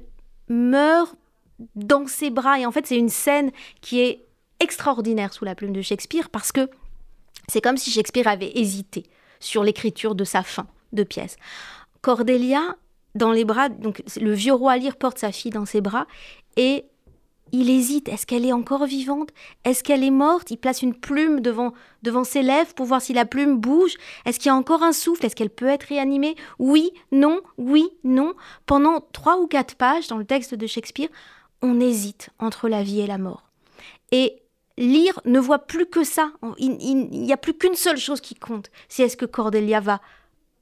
[0.50, 1.16] meurt
[1.76, 2.60] dans ses bras.
[2.60, 4.26] Et en fait, c'est une scène qui est
[4.60, 6.70] extraordinaire sous la plume de Shakespeare parce que
[7.48, 9.06] c'est comme si Shakespeare avait hésité
[9.40, 11.38] sur l'écriture de sa fin de pièce.
[12.02, 12.76] Cordelia,
[13.16, 16.08] dans les bras, donc le vieux roi Lear porte sa fille dans ses bras
[16.58, 16.86] et
[17.52, 18.10] il hésite.
[18.10, 19.30] Est-ce qu'elle est encore vivante?
[19.64, 20.52] Est-ce qu'elle est morte?
[20.52, 23.96] Il place une plume devant, devant ses lèvres pour voir si la plume bouge.
[24.26, 25.26] Est-ce qu'il y a encore un souffle?
[25.26, 26.36] Est-ce qu'elle peut être réanimée?
[26.60, 28.34] Oui, non, oui, non.
[28.66, 31.10] Pendant trois ou quatre pages dans le texte de Shakespeare,
[31.62, 33.50] on hésite entre la vie et la mort.
[34.12, 34.42] Et
[34.78, 36.32] lire ne voit plus que ça.
[36.58, 36.78] Il
[37.12, 38.72] n'y a plus qu'une seule chose qui compte.
[38.88, 40.02] C'est est-ce que Cordelia va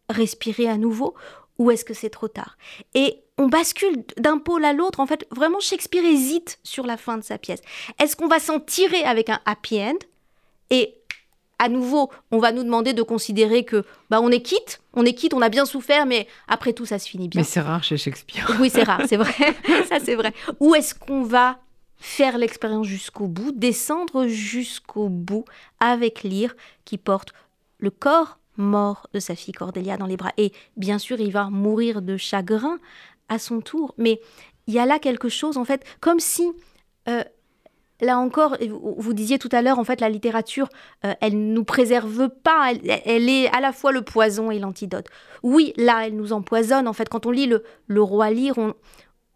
[0.09, 1.15] respirer à nouveau
[1.57, 2.57] ou est-ce que c'est trop tard
[2.93, 4.99] Et on bascule d'un pôle à l'autre.
[4.99, 7.61] En fait, vraiment, Shakespeare hésite sur la fin de sa pièce.
[7.99, 9.97] Est-ce qu'on va s'en tirer avec un happy end?
[10.69, 10.95] Et
[11.59, 15.13] à nouveau, on va nous demander de considérer que bah on est quitte, on est
[15.13, 17.41] quitte, on a bien souffert, mais après tout, ça se finit bien.
[17.41, 18.45] Mais c'est rare chez Shakespeare.
[18.59, 19.33] Oui, c'est rare, c'est vrai.
[19.89, 20.33] ça, c'est vrai.
[20.59, 21.59] Ou est-ce qu'on va
[21.97, 25.45] faire l'expérience jusqu'au bout, descendre jusqu'au bout
[25.79, 27.33] avec Lyre qui porte
[27.79, 30.33] le corps mort de sa fille Cordelia dans les bras?
[30.37, 32.77] Et bien sûr, il va mourir de chagrin
[33.29, 33.95] à son tour.
[33.97, 34.21] Mais
[34.67, 36.47] il y a là quelque chose, en fait, comme si...
[37.07, 37.23] Euh,
[38.01, 40.69] là encore, vous disiez tout à l'heure, en fait, la littérature,
[41.05, 42.71] euh, elle nous préserve pas,
[43.05, 45.07] elle, est à la fois le poison et l'antidote.
[45.43, 46.87] Oui, là, elle nous empoisonne.
[46.87, 48.55] En fait, quand on lit le, roi Lyre,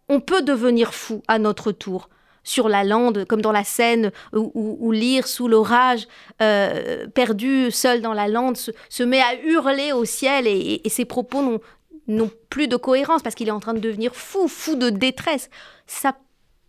[0.08, 2.08] on, peut devenir fou à notre tour
[2.44, 6.06] sur la lande, comme dans la scène où, Lyre, sous l'orage,
[6.40, 11.60] euh, perdu seul dans la lande, se, met à hurler au ciel et, ses propos
[12.08, 15.50] n'ont plus de cohérence parce qu'il est en train de devenir fou, fou de détresse.
[15.86, 16.14] Ça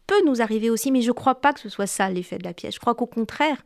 [0.08, 2.44] peut nous arriver aussi, mais je ne crois pas que ce soit ça l'effet de
[2.44, 2.76] la pièce.
[2.76, 3.64] Je crois qu'au contraire,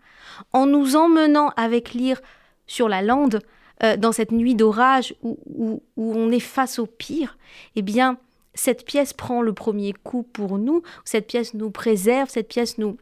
[0.53, 2.21] en nous emmenant avec Lyre
[2.67, 3.39] sur la lande,
[3.83, 7.37] euh, dans cette nuit d'orage où, où, on est face au pire,
[7.75, 8.17] eh bien,
[8.55, 12.97] cette pièce prend le premier coup pour nous, cette pièce nous préserve, cette pièce nous,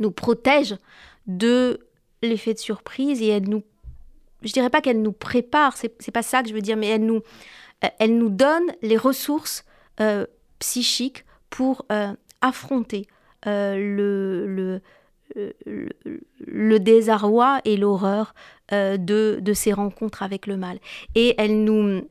[0.00, 0.76] nous protège
[1.28, 1.86] de
[2.20, 3.62] l'effet de surprise et elle nous,
[4.42, 7.06] je dirais pas qu'elle nous prépare, c'est pas ça que je veux dire, mais elle
[7.06, 7.22] nous,
[7.84, 9.64] euh, elle nous donne les ressources
[10.00, 10.26] euh,
[10.58, 11.86] psychiques pour
[12.42, 13.06] affronter
[13.44, 14.80] le,
[15.34, 18.34] le, désarroi et l'horreur
[18.70, 20.78] de, de ces rencontres avec le mal.
[21.14, 22.02] Et elle nous,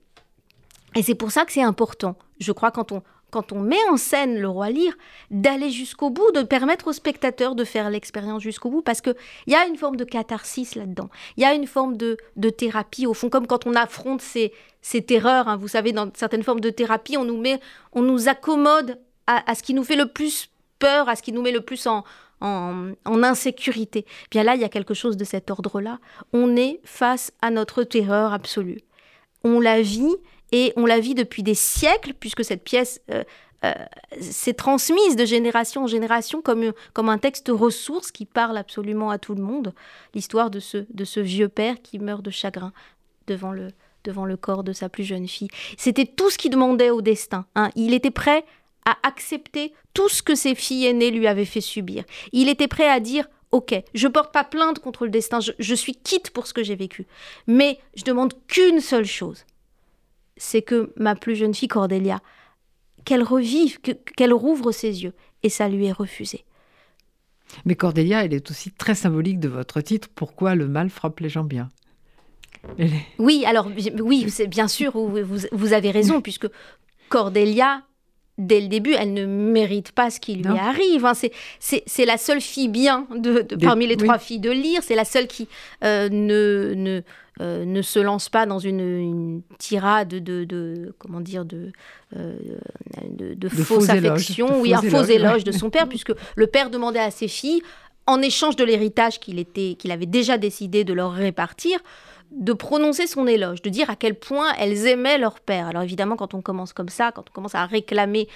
[0.96, 3.98] et c'est pour ça que c'est important, je crois, quand on, quand on met en
[3.98, 4.94] scène le roi Lyre,
[5.32, 9.16] d'aller jusqu'au bout, de permettre aux spectateurs de faire l'expérience jusqu'au bout, parce qu'il
[9.48, 11.10] y a une forme de catharsis là-dedans.
[11.38, 14.52] Il y a une forme de, de, thérapie, au fond, comme quand on affronte ces,
[14.82, 15.48] ces terreurs.
[15.48, 15.56] Hein.
[15.56, 17.60] vous savez, dans certaines formes de thérapie, on nous, met,
[17.94, 19.00] on nous accommode
[19.38, 21.88] à, ce qui nous fait le plus peur, à ce qui nous met le plus
[21.88, 22.04] en,
[22.42, 24.06] en, en insécurité.
[24.30, 26.00] Bien là, il y a quelque chose de cet ordre-là.
[26.34, 28.82] On est face à notre terreur absolue.
[29.44, 30.16] On la vit
[30.52, 33.24] et on la vit depuis des siècles, puisque cette pièce euh,
[33.64, 33.74] euh,
[34.20, 39.36] s'est transmise de génération en génération comme, un texte ressource qui parle absolument à tout
[39.36, 39.74] le monde.
[40.14, 42.74] L'histoire de ce, de ce vieux père qui meurt de chagrin
[43.28, 43.68] devant le,
[44.04, 45.50] devant le corps de sa plus jeune fille.
[45.78, 47.46] C'était tout ce qu'il demandait au destin.
[47.56, 47.70] Hein.
[47.76, 48.44] Il était prêt
[48.86, 52.04] à accepter tout ce que ses filles aînées lui avaient fait subir.
[52.32, 55.76] Il était prêt à dire Ok, je porte pas plainte contre le destin, je, je
[55.76, 57.06] suis quitte pour ce que j'ai vécu.
[57.48, 59.44] Mais je demande qu'une seule chose
[60.42, 62.20] c'est que ma plus jeune fille Cordelia,
[63.06, 65.14] qu'elle revive, qu'elle rouvre ses yeux
[65.44, 66.46] et ça lui est refusé.
[67.66, 71.30] Mais Cordélia, elle est aussi très symbolique de votre titre, Pourquoi le mal frappe les
[71.30, 71.70] gens bien?
[73.20, 76.48] Oui, alors oui, c'est bien sûr, vous, vous, avez raison, puisque
[77.10, 77.84] Cordélia,
[78.46, 81.06] dès le début, elle ne mérite pas ce qui lui arrive.
[81.06, 81.14] Hein.
[81.60, 84.82] C'est la seule fille bien de, parmi les trois filles de lire.
[84.84, 85.48] C'est la seule qui
[85.84, 87.02] euh, ne, ne,
[87.42, 91.72] euh, ne, se lance pas dans une, tirade de, de, comment dire de,
[92.18, 92.36] euh,
[93.10, 97.12] de, fausses affections, oui, un faux éloge de son père, puisque le père demandait à
[97.12, 97.62] ses filles,
[98.08, 101.80] en échange de l'héritage qu'il qu'il avait déjà décidé de leur répartir,
[102.32, 105.68] de prononcer son éloge, de dire à quel point elles aimaient leur père.
[105.68, 108.28] Alors évidemment, quand on commence comme ça, quand on commence à réclamer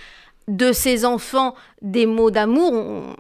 [0.47, 3.15] de ses enfants des mots d'amour,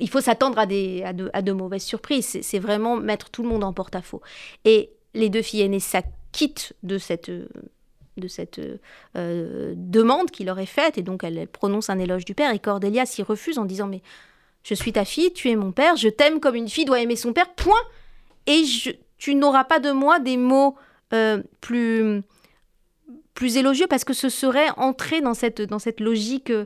[0.00, 2.38] il faut s'attendre à, des, à, de, mauvaises surprises.
[2.42, 4.20] C'est vraiment mettre tout le monde en porte-à-faux.
[4.64, 8.60] Et les deux filles aînées s'acquittent de cette, de cette
[9.16, 12.58] euh, demande qui leur est faite, et donc elles, prononcent un éloge du père, et
[12.58, 14.02] Cordelia s'y refuse en disant, mais
[14.62, 17.16] je suis ta fille, tu es mon père, je t'aime comme une fille doit aimer
[17.16, 17.80] son père, point.
[18.46, 20.76] Et je, tu n'auras pas de moi des mots
[21.12, 22.22] euh, plus,
[23.34, 26.64] plus élogieux parce que ce serait entrer dans cette, dans cette logique euh,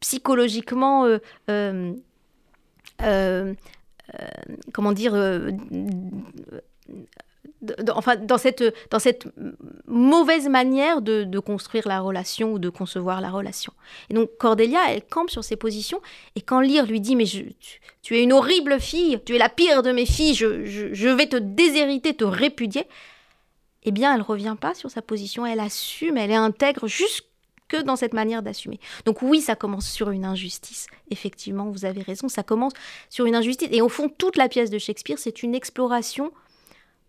[0.00, 1.04] psychologiquement,
[1.50, 1.94] euh,
[4.72, 5.14] comment dire,
[7.94, 9.26] enfin, dans cette, dans cette
[9.86, 13.72] mauvaise manière de, construire la relation ou de concevoir la relation.
[14.08, 16.00] Et donc Cordelia, elle campe sur ses positions,
[16.36, 19.82] et quand Lyre lui dit, mais tu, es une horrible fille, tu es la pire
[19.82, 22.86] de mes filles, je, je, vais te déshériter, te répudier,
[23.82, 27.24] eh bien, elle revient pas sur sa position, elle assume, elle est intègre jusque
[27.84, 28.80] dans cette manière d'assumer.
[29.04, 30.86] Donc oui, ça commence sur une injustice.
[31.10, 32.72] Effectivement, vous avez raison, ça commence
[33.08, 33.68] sur une injustice.
[33.70, 36.32] Et au fond, toute la pièce de Shakespeare, c'est une exploration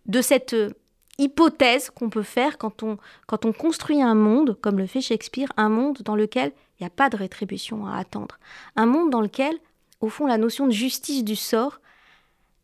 [0.06, 0.72] de cette euh,
[1.18, 5.52] hypothèse qu'on peut faire quand on, quand on construit un monde, comme le fait Shakespeare,
[5.56, 8.38] un monde dans lequel il n'y a pas de rétribution à attendre.
[8.76, 9.56] Un monde dans lequel,
[10.00, 11.80] au fond, la notion de justice du sort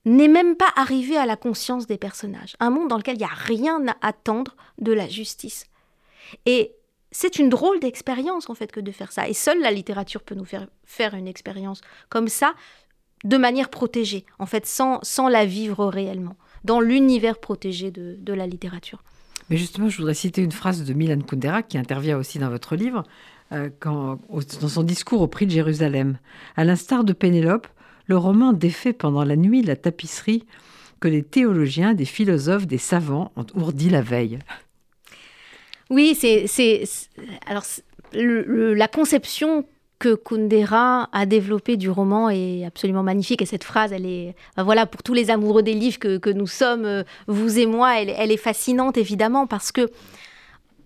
[0.05, 2.57] n'est même pas arrivée à la conscience des personnages.
[2.61, 5.67] Un monde dans lequel il n'y a rien à attendre de la justice.
[6.47, 6.75] Et
[7.11, 9.29] c'est une drôle d'expérience, en fait, que de faire ça.
[9.29, 12.55] Et seule la littérature peut nous faire faire une expérience comme ça,
[13.25, 18.47] de manière protégée, en fait, sans, sans la vivre réellement dans l'univers protégé de, la
[18.47, 19.03] littérature.
[19.51, 22.77] Mais justement, je voudrais citer une phrase de Milan Kundera qui intervient aussi dans votre
[22.77, 23.05] livre,
[23.53, 24.19] euh, quand,
[24.61, 26.19] dans son discours au prix de Jérusalem.
[26.57, 27.67] À l'instar de Pénélope,
[28.07, 30.45] le roman défait pendant la nuit la tapisserie
[31.01, 34.39] que les théologiens, des philosophes, des savants ont ourdi la veille.
[35.91, 36.85] Oui, c'est
[37.47, 37.65] alors
[38.13, 39.65] la conception
[39.99, 43.43] que Kundera a développé du roman est absolument magnifique.
[43.43, 46.85] Et cette phrase, elle est, voilà, pour tous les amoureux des livres que, nous sommes,
[46.85, 49.91] euh, vous et moi, elle, est fascinante évidemment parce que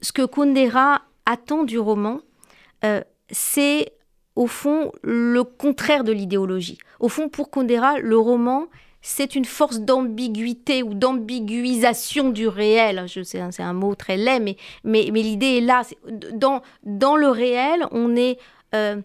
[0.01, 2.21] ce que Kundera attend du roman,
[2.85, 3.93] euh, c'est
[4.35, 6.79] au fond le contraire de l'idéologie.
[6.99, 8.67] Au fond, pour Kundera, le roman,
[9.03, 13.05] c'est une force d'ambiguïté ou d'ambiguisation du réel.
[13.09, 15.83] Sais, c'est un mot très laid, mais, mais, mais l'idée est là.
[16.33, 18.39] Dans, dans le réel, on est
[18.75, 19.01] euh,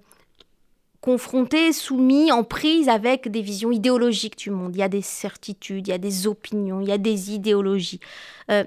[1.02, 4.76] confrontés, soumis, en prise avec des visions idéologiques du monde.
[4.76, 8.00] Il y a des certitudes, il y a des opinions, il y a des idéologies.
[8.52, 8.64] Euh,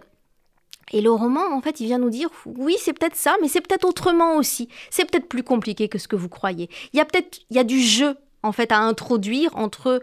[0.92, 3.60] et le roman, en fait, il vient nous dire, oui, c'est peut-être ça, mais c'est
[3.60, 4.68] peut-être autrement aussi.
[4.90, 6.68] C'est peut-être plus compliqué que ce que vous croyez.
[6.92, 10.02] Il y a peut-être, il y a du jeu, en fait, à introduire entre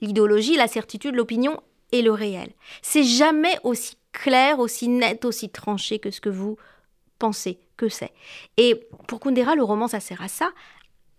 [0.00, 1.60] l'idéologie, la certitude, l'opinion
[1.92, 2.50] et le réel.
[2.82, 6.56] C'est jamais aussi clair, aussi net, aussi tranché que ce que vous
[7.18, 8.12] pensez c'est.
[8.56, 10.50] Et pour Kundera, le roman, ça sert à ça.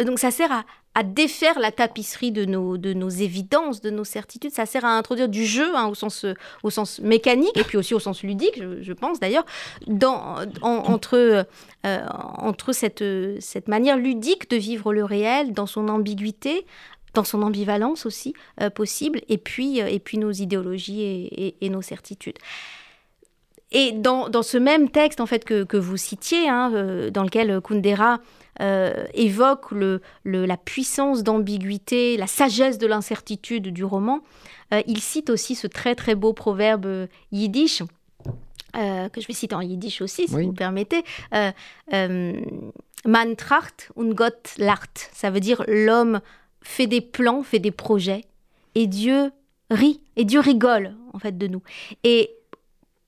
[0.03, 4.51] Donc ça sert à, défaire la tapisserie de nos, de nos évidences, de nos certitudes.
[4.51, 8.23] Ça sert à introduire du jeu hein, au, sens, mécanique et puis aussi au sens
[8.23, 9.45] ludique, je, pense d'ailleurs,
[10.61, 11.45] entre,
[11.85, 16.65] euh, cette manière ludique de vivre le réel dans son ambiguïté,
[17.13, 21.81] dans son ambivalence aussi euh, possible, et puis, euh, et puis nos idéologies et nos
[21.81, 22.37] certitudes.
[23.71, 27.23] Et dans, dans, ce même texte en fait que, que vous citiez, hein, euh, dans
[27.23, 28.19] lequel Kundera
[28.59, 34.19] euh, évoque le, le, la puissance d'ambiguïté, la sagesse de l'incertitude du roman,
[34.73, 37.83] euh, il cite aussi ce très très beau proverbe yiddish.
[38.73, 41.03] que je vais citer en yiddish aussi, si vous vous permettez.
[43.03, 45.09] Man tracht und Gott lacht.
[45.11, 46.21] Ça veut dire l'homme
[46.61, 48.25] fait des plans, fait des projets,
[48.75, 49.31] et Dieu
[49.69, 51.63] rit, et Dieu rigole en fait de nous.
[52.03, 52.31] Et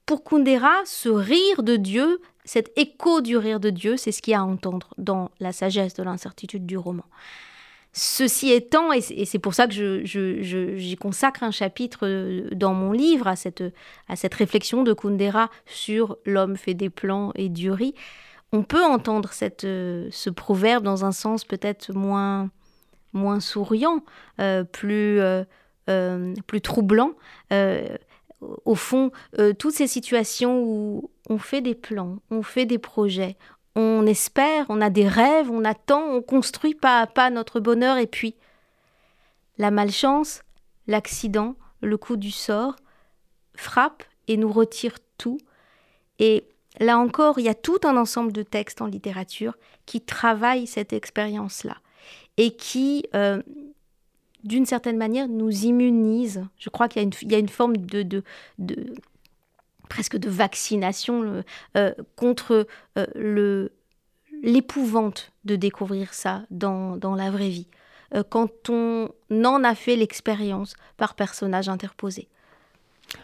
[0.06, 4.32] pour Kundera, ce rire de Dieu, cet écho du rire de Dieu, c'est ce qu'il
[4.32, 7.06] y a à entendre dans la sagesse de l'incertitude du roman.
[7.94, 13.28] Ceci étant, et c'est pour ça que j'y consacre un chapitre euh, dans mon livre
[13.28, 13.64] à cette,
[14.10, 17.94] à cette réflexion de Kundera sur l'homme fait des plans et Dieu rit,
[18.52, 22.50] on peut entendre cette, ce proverbe dans un sens peut-être moins,
[23.14, 24.04] moins souriant,
[24.72, 25.20] plus,
[25.88, 27.14] plus troublant
[28.66, 29.12] au fond,
[29.60, 33.38] toutes ces situations où on fait des plans, on fait des projets,
[33.76, 37.98] on espère, on a des rêves, on attend, on construit pas à pas notre bonheur,
[37.98, 38.36] et puis
[39.58, 40.44] la malchance,
[40.88, 42.76] l'accident, le coup du sort
[43.56, 45.38] frappe et nous retire tout.
[46.20, 46.48] Et
[46.80, 50.94] là encore, il y a tout un ensemble de textes en littérature qui travaillent cette
[50.94, 51.78] expérience-là
[52.38, 53.42] et qui, euh,
[54.44, 56.46] d'une certaine manière, nous immunisent.
[56.58, 58.24] Je crois qu'il y, a une forme de,
[59.90, 61.44] presque de vaccination
[61.78, 63.70] euh, contre euh,
[64.44, 67.68] l'épouvante de découvrir ça dans, la vraie vie,
[68.14, 72.28] euh, quand on en a fait l'expérience par personnage interposé.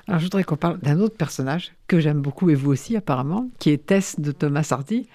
[0.08, 3.50] Alors je voudrais qu'on parle d'un autre personnage que j'aime beaucoup, et vous aussi apparemment,
[3.60, 5.08] qui est Tess de Thomas Hardy,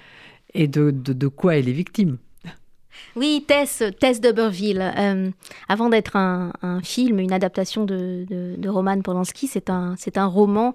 [0.55, 2.19] et de, quoi elle est victime.
[3.17, 4.93] Oui, Tess, Tess d'Uberville.
[5.69, 6.53] avant d'être un,
[6.83, 10.75] film, une adaptation de, de, de Roman Polanski, c'est un, un roman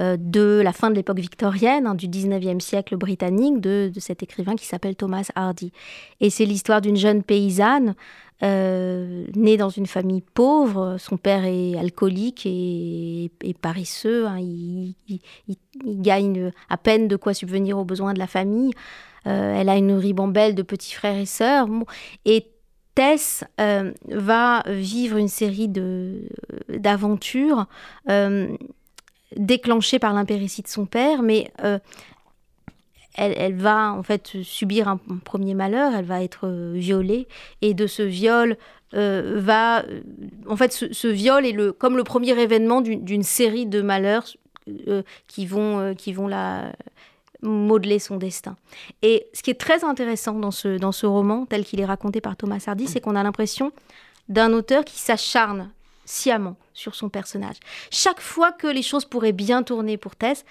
[0.00, 4.54] euh, de la fin de l'époque victorienne, hein, du 19e siècle britannique, de, cet écrivain
[4.54, 5.72] qui s'appelle Thomas Hardy.
[6.20, 7.96] Et c'est l'histoire d'une jeune paysanne
[8.44, 10.98] euh, née dans une famille pauvre.
[11.00, 14.28] Son père est alcoolique et, paresseux.
[14.28, 14.38] Hein.
[14.38, 14.94] Il,
[15.84, 18.72] gagne à peine de quoi subvenir aux besoins de la famille.
[19.28, 21.68] Euh, elle a une ribambelle de petits frères et sœurs.
[22.24, 22.46] Et
[22.94, 23.44] Tess
[24.08, 25.68] va vivre une série
[26.68, 27.66] d'aventures
[29.36, 31.78] déclenchée par l'impéritie de son père, mais euh,
[33.14, 37.26] elle, va en fait subir un, premier malheur, elle va être euh, violée,
[37.62, 38.56] et de ce viol
[38.94, 39.84] euh, va...
[40.48, 44.26] En fait, ce, viol est le, comme le premier événement d'une série de malheurs
[45.26, 46.72] qui, vont, qui vont la
[47.42, 48.56] modeler son destin.
[49.02, 52.20] Et ce qui est très intéressant dans ce, dans ce roman, tel qu'il est raconté
[52.20, 53.72] par Thomas Hardy, c'est qu'on a l'impression
[54.28, 55.70] d'un auteur qui s'acharne
[56.04, 57.56] sciemment sur son personnage.
[57.90, 60.44] Chaque fois que les choses pourraient bien tourner pour Tess,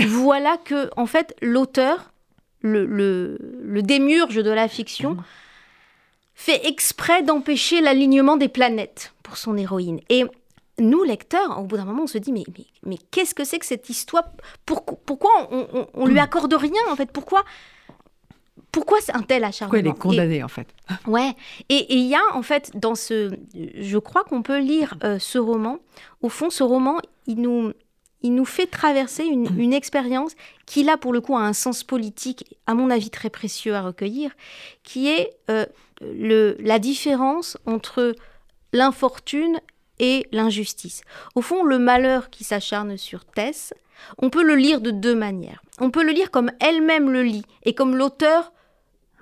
[0.00, 2.12] voilà que, en fait, l'auteur,
[2.60, 3.38] le, le,
[3.82, 5.16] de la fiction,
[6.34, 10.00] fait exprès d'empêcher l'alignement des planètes pour son héroïne.
[10.08, 10.24] Et
[10.78, 13.58] nous, lecteurs, au bout d'un moment, on se dit, mais, mais, mais qu'est-ce que c'est
[13.58, 14.24] que cette histoire?
[14.66, 17.10] Pourquoi, pourquoi on, on, lui accorde rien, en fait?
[17.12, 17.44] Pourquoi
[18.72, 19.92] pourquoi un tel acharnement?
[19.92, 20.66] Pourquoi elle est condamnée en fait?
[21.06, 21.30] Ouais.
[21.68, 25.38] Et il y a en fait dans ce, je crois qu'on peut lire euh, ce
[25.38, 25.78] roman.
[26.22, 27.72] Au fond, ce roman, il nous,
[28.22, 29.72] il nous fait traverser une, mmh.
[29.74, 30.32] expérience
[30.66, 33.82] qui là pour le coup a un sens politique, à mon avis très précieux à
[33.82, 34.32] recueillir,
[34.82, 35.66] qui est euh,
[36.00, 38.16] le, la différence entre
[38.72, 39.60] l'infortune
[39.98, 41.02] et l'injustice.
[41.34, 43.72] Au fond, le malheur qui s'acharne sur Tess,
[44.18, 45.62] on peut le lire de deux manières.
[45.80, 48.52] On peut le lire comme elle-même le lit et comme l'auteur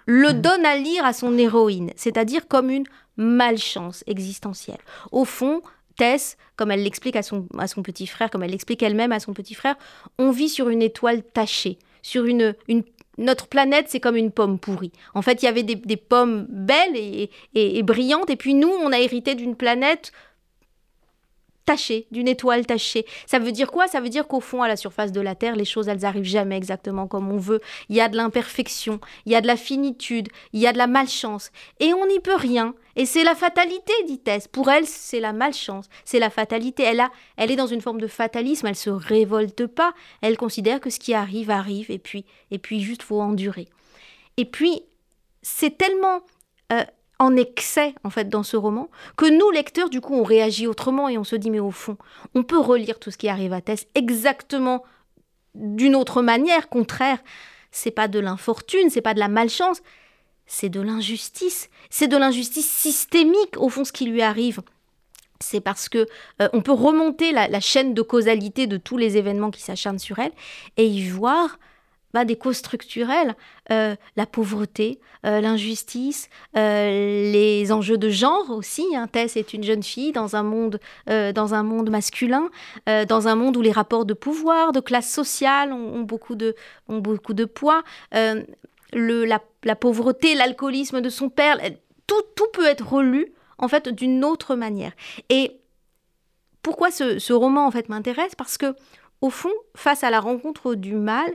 [0.06, 0.40] le mm.
[0.40, 4.80] donne à lire à son héroïne, c'est-à-dire comme une malchance existentielle.
[5.10, 5.62] Au fond,
[5.96, 9.20] Tess, comme elle l'explique à son, à son petit frère, comme elle l'explique elle-même à
[9.20, 9.76] son petit frère,
[10.18, 12.82] on vit sur une étoile tachée, sur une, une
[13.18, 14.92] notre planète, c'est comme une pomme pourrie.
[15.14, 18.90] En fait, il y avait des, pommes belles et, et, brillantes, et puis nous, on
[18.90, 20.12] a hérité d'une planète
[21.64, 23.06] tachée, d'une étoile tachée.
[23.26, 23.88] Ça veut dire quoi?
[23.88, 26.24] Ça veut dire qu'au fond, à la surface de la Terre, les choses, elles arrivent
[26.24, 27.60] jamais exactement comme on veut.
[27.88, 30.78] Il y a de l'imperfection, il y a de la finitude, il y a de
[30.78, 31.50] la malchance.
[31.80, 32.74] Et on n'y peut rien.
[32.96, 34.48] Et c'est la fatalité, dit Tess.
[34.48, 36.82] Pour elle, c'est la malchance, c'est la fatalité.
[36.82, 39.94] Elle, a, elle est dans une forme de fatalisme, elle se révolte pas.
[40.20, 43.68] Elle considère que ce qui arrive, arrive, et puis, et puis juste faut endurer.
[44.36, 44.82] Et puis,
[45.42, 46.20] c'est tellement
[46.72, 46.84] euh,
[47.18, 51.08] en excès en fait dans ce roman que nous lecteurs du coup on réagit autrement
[51.08, 51.96] et on se dit mais au fond
[52.34, 54.82] on peut relire tout ce qui arrive à Tess exactement
[55.54, 56.68] d'une autre manière.
[56.68, 57.18] Contraire
[57.70, 59.82] c'est pas de l'infortune c'est pas de la malchance
[60.46, 61.70] c'est de l'injustice.
[61.88, 64.60] C'est de l'injustice systémique au fond ce qui lui arrive.
[65.40, 66.06] C'est parce que
[66.40, 69.98] euh, on peut remonter la, la, chaîne de causalité de tous les événements qui s'acharnent
[69.98, 70.32] sur elle
[70.76, 71.58] et y voir
[72.24, 73.34] des causes structurelles,
[73.70, 78.84] euh, la pauvreté, euh, l'injustice, euh, les enjeux de genre aussi.
[78.94, 79.06] Hein.
[79.08, 82.50] Tess est une jeune fille dans un monde, dans un monde masculin,
[82.86, 86.54] dans un monde où les rapports de pouvoir, de classe sociale ont, beaucoup, de,
[86.88, 87.82] ont beaucoup de poids.
[88.12, 91.58] La, pauvreté, l'alcoolisme de son père,
[92.06, 94.92] tout, tout peut être relu en fait d'une autre manière.
[95.28, 95.58] Et
[96.62, 98.34] pourquoi ce, ce roman en fait m'intéresse?
[98.34, 98.74] Parce que
[99.22, 101.32] au fond, face à la rencontre du mal,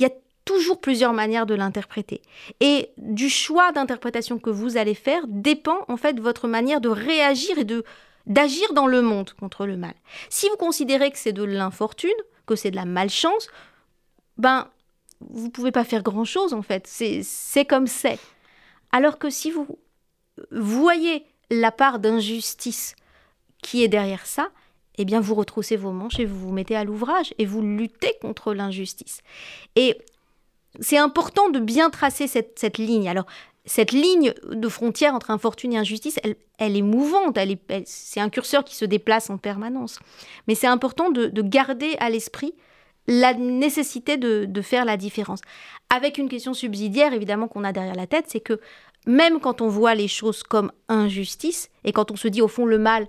[0.00, 2.22] il y a toujours plusieurs manières de l'interpréter.
[2.60, 7.58] Et du choix d'interprétation que vous allez faire dépend en fait votre manière de réagir
[7.58, 7.84] et de
[8.26, 9.94] d'agir dans le monde contre le mal.
[10.28, 12.10] Si vous considérez que c'est de l'infortune,
[12.46, 13.48] que c'est de la malchance,
[14.36, 14.68] ben
[15.20, 16.86] vous pouvez pas faire grand-chose en fait.
[16.86, 18.18] C'est comme c'est.
[18.92, 19.66] Alors que si vous
[20.50, 22.94] voyez la part d'injustice
[23.62, 24.50] qui est derrière ça,
[25.00, 28.12] eh bien vous retroussez vos manches et vous vous mettez à l'ouvrage et vous luttez
[28.20, 29.20] contre l'injustice.
[29.76, 29.96] Et
[30.78, 33.08] c'est important de bien tracer cette, ligne.
[33.08, 33.26] Alors,
[33.64, 36.20] cette ligne de frontière entre infortune et injustice,
[36.58, 39.98] elle, est mouvante, elle c'est un curseur qui se déplace en permanence.
[40.46, 42.54] Mais c'est important de, garder à l'esprit
[43.06, 45.40] la nécessité de, de, faire la différence.
[45.88, 48.60] Avec une question subsidiaire, évidemment, qu'on a derrière la tête, c'est que
[49.06, 52.66] même quand on voit les choses comme injustice, et quand on se dit au fond
[52.66, 53.08] le mal,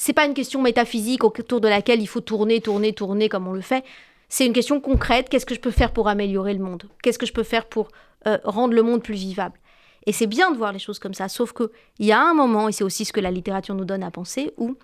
[0.00, 3.52] c'est pas une question métaphysique autour de laquelle il faut tourner, tourner, tourner comme on
[3.52, 3.84] le fait.
[4.30, 5.28] C'est une question concrète.
[5.28, 6.84] Qu'est-ce que je peux faire pour améliorer le monde?
[7.02, 7.88] Qu'est-ce que je peux faire pour
[8.26, 9.60] euh, rendre le monde plus vivable?
[10.06, 11.28] Et c'est bien de voir les choses comme ça.
[11.28, 14.02] Sauf qu'il y a un moment, et c'est aussi ce que la littérature nous donne
[14.02, 14.74] à penser, où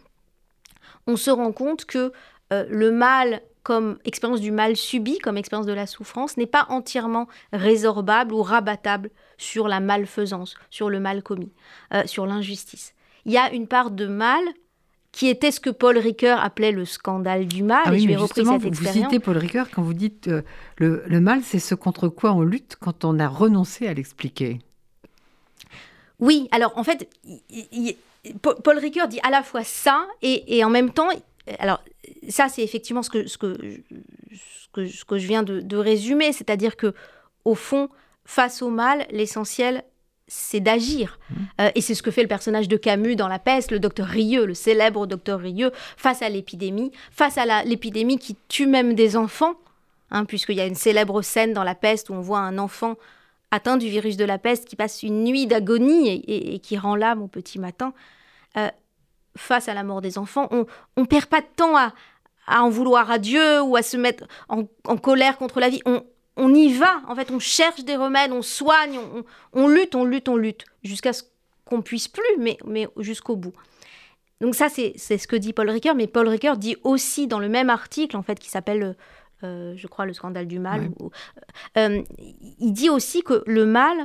[1.07, 2.13] on se rend compte que
[2.53, 6.67] euh, le mal comme expérience du mal subi, comme expérience de la souffrance, n'est pas
[6.69, 9.09] entièrement résorbable ou rabattable
[9.39, 11.55] sur la malfaisance, sur le mal commis,
[11.95, 12.93] euh, sur l'injustice.
[13.25, 14.43] Il y a une part de mal
[15.17, 17.81] qui était ce que Paul Ricoeur appelait le scandale du mal.
[17.87, 20.43] Ah oui, et je repris cette vous, Vous citez Paul Ricoeur quand vous dites euh,
[20.77, 24.59] le, le, mal, c'est ce contre quoi on lutte quand on a renoncé à l'expliquer.
[26.21, 27.09] Oui, alors en fait,
[28.43, 31.09] Paul Ricoeur dit à la fois ça et, et en même temps,
[31.61, 31.83] alors
[32.29, 33.57] ça c'est effectivement ce que, ce que,
[34.35, 36.93] ce que, ce que je viens de, de résumer, c'est-à-dire que
[37.47, 37.89] au fond,
[38.27, 39.83] face au mal, l'essentiel
[40.29, 41.19] c'est d'agir.
[41.31, 41.35] Mmh.
[41.61, 44.07] Euh, et c'est ce que fait le personnage de Camus dans La peste, le docteur
[44.07, 49.17] Rieux, le célèbre docteur Rieux, face à l'épidémie, face à l'épidémie qui tue même des
[49.17, 49.55] enfants,
[50.11, 52.97] hein, puisqu'il y a une célèbre scène dans La peste où on voit un enfant
[53.53, 57.23] atteint du virus de la peste qui passe une nuit d'agonie et, qui rend l'âme
[57.23, 57.95] au petit matin.
[58.57, 58.69] Euh,
[59.37, 60.67] face à la mort des enfants, on
[60.97, 61.93] ne perd pas de temps à,
[62.49, 65.83] en vouloir à Dieu ou à se mettre en, en colère contre la vie.
[65.87, 66.03] On,
[66.37, 68.99] on y va, en fait, on cherche des remèdes, on soigne,
[69.53, 71.23] on, lutte, on lutte, on lutte, jusqu'à ce
[71.65, 73.55] qu'on puisse plus, mais, mais jusqu'au bout.
[74.41, 77.49] Donc ça, c'est ce que dit Paul Ricoeur, mais Paul Ricoeur dit aussi dans le
[77.49, 78.97] même article, en fait, qui s'appelle,
[79.43, 80.91] euh, je crois, Le scandale du mal,
[81.79, 82.03] euh,
[82.61, 83.97] il dit aussi que le mal,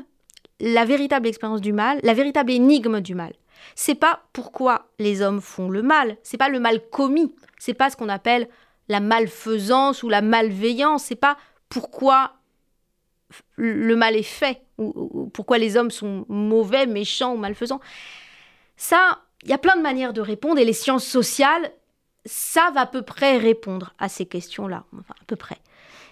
[0.61, 3.33] la véritable expérience du mal, la véritable énigme du mal,
[3.75, 7.89] c'est pas pourquoi les hommes font le mal, c'est pas le mal commis, c'est pas
[7.89, 8.47] ce qu'on appelle
[8.87, 11.37] la malfaisance ou la malveillance, c'est pas
[11.71, 12.33] pourquoi
[13.55, 17.79] le mal est fait, ou, pourquoi les hommes sont mauvais, méchants ou malfaisants.
[18.75, 21.71] Ça, il y a plein de manières de répondre, et les sciences sociales,
[22.45, 25.57] va à peu près répondre à ces questions-là, à peu près.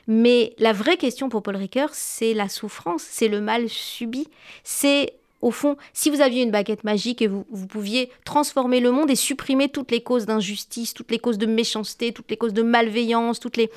[0.08, 4.28] Mais la vraie question pour Paul Ricoeur, c'est la souffrance, c'est le mal subi,
[4.64, 9.10] c'est au fond, si vous aviez une baguette magique et vous, pouviez transformer le monde
[9.10, 12.64] et supprimer toutes les causes d'injustice, toutes les causes de méchanceté, toutes les causes de
[12.64, 13.70] malveillance, toutes les,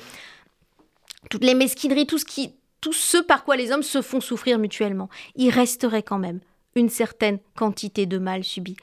[1.29, 4.59] toutes les mesquineries, tout ce, qui, tout ce par quoi les hommes se font souffrir
[4.59, 6.39] mutuellement, il resterait quand même
[6.75, 8.75] une certaine quantité de mal subi.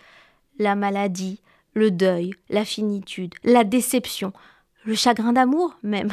[0.58, 1.40] La maladie,
[1.74, 4.32] le deuil, la finitude, la déception,
[4.84, 6.12] le chagrin d'amour même.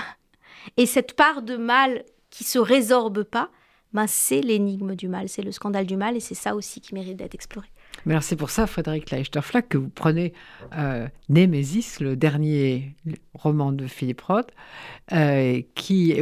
[0.76, 3.50] Et cette part de mal qui se résorbe pas,
[3.94, 6.94] ben c'est l'énigme du mal, c'est le scandale du mal, et c'est ça aussi qui
[6.94, 7.68] mérite d'être exploré.
[8.06, 10.34] Mais alors c'est pour ça, Frédéric Leichterflack, que vous prenez
[10.78, 12.96] euh, Némésis, le dernier
[13.34, 14.50] roman de Philippe Roth,
[15.12, 15.62] euh,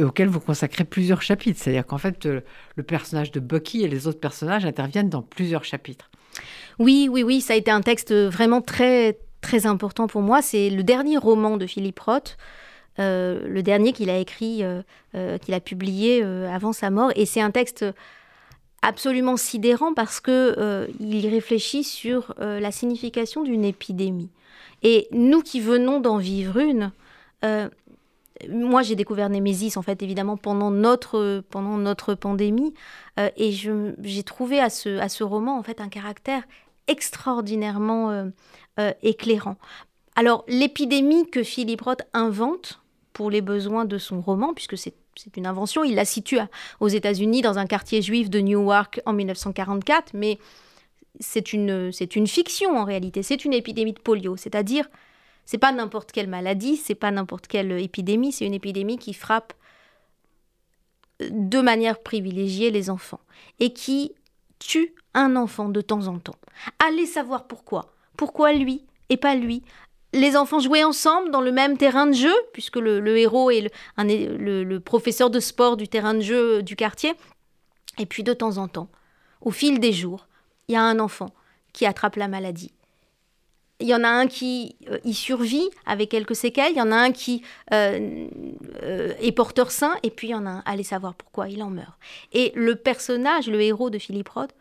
[0.02, 1.60] auquel vous consacrez plusieurs chapitres.
[1.62, 2.40] C'est-à-dire qu'en fait, euh,
[2.76, 6.10] le personnage de Bucky et les autres personnages interviennent dans plusieurs chapitres.
[6.78, 10.42] Oui, oui, oui, ça a été un texte vraiment très, très important pour moi.
[10.42, 12.36] C'est le dernier roman de Philippe Roth.
[12.98, 14.62] Euh, le dernier qu'il a écrit,
[15.12, 17.12] qu'il a publié avant sa mort.
[17.16, 17.84] Et c'est un texte
[18.86, 24.30] absolument sidérant parce que euh, il réfléchit sur euh, la signification d'une épidémie.
[24.84, 26.92] Et nous qui venons d'en vivre une,
[27.44, 27.68] euh,
[28.48, 32.74] moi j'ai découvert Némésis en fait évidemment pendant notre, pendant notre pandémie
[33.16, 36.42] et j'ai trouvé à ce, à ce roman en fait un caractère
[36.86, 38.30] extraordinairement
[39.02, 39.56] éclairant.
[40.16, 42.82] Alors l'épidémie que Philippe Roth invente
[43.14, 46.38] pour les besoins de son roman, puisque c'est c'est une invention, il la situe
[46.80, 50.38] aux États-Unis dans un quartier juif de Newark en 1944, mais
[51.20, 51.92] c'est une,
[52.26, 54.88] fiction en réalité, c'est une épidémie de polio, c'est-à-dire
[55.44, 59.52] c'est pas n'importe quelle maladie, c'est pas n'importe quelle épidémie, c'est une épidémie qui frappe
[61.20, 63.20] de manière privilégiée les enfants.
[63.60, 64.12] Et qui
[64.58, 66.36] tue un enfant de temps en temps.
[66.78, 67.92] Allez savoir pourquoi.
[68.16, 69.62] Pourquoi lui et pas lui
[70.16, 74.78] les enfants jouaient ensemble dans le même terrain de jeu, puisque le, héros est le,
[74.78, 77.14] professeur de sport du terrain de jeu du quartier.
[77.98, 78.88] Et puis de temps en temps,
[79.40, 80.26] au fil des jours,
[80.68, 81.30] il y a un enfant
[81.72, 82.72] qui attrape la maladie.
[83.80, 86.92] il y en a un qui euh, y survit avec quelques séquelles, il y en
[86.92, 87.42] a un qui
[87.72, 88.26] euh,
[88.82, 91.62] euh, est porteur sain, et puis il y en a un, allez savoir pourquoi, il
[91.62, 91.98] en meurt.
[92.32, 94.54] Et le personnage, le héros de Philippe Roth,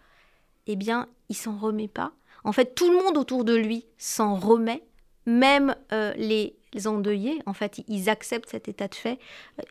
[0.68, 2.12] eh bien, il s'en remet pas.
[2.44, 4.84] En fait, tout le monde autour de lui s'en remet,
[5.26, 6.56] même les,
[6.86, 9.18] endeuillés, en fait, ils acceptent cet état de fait.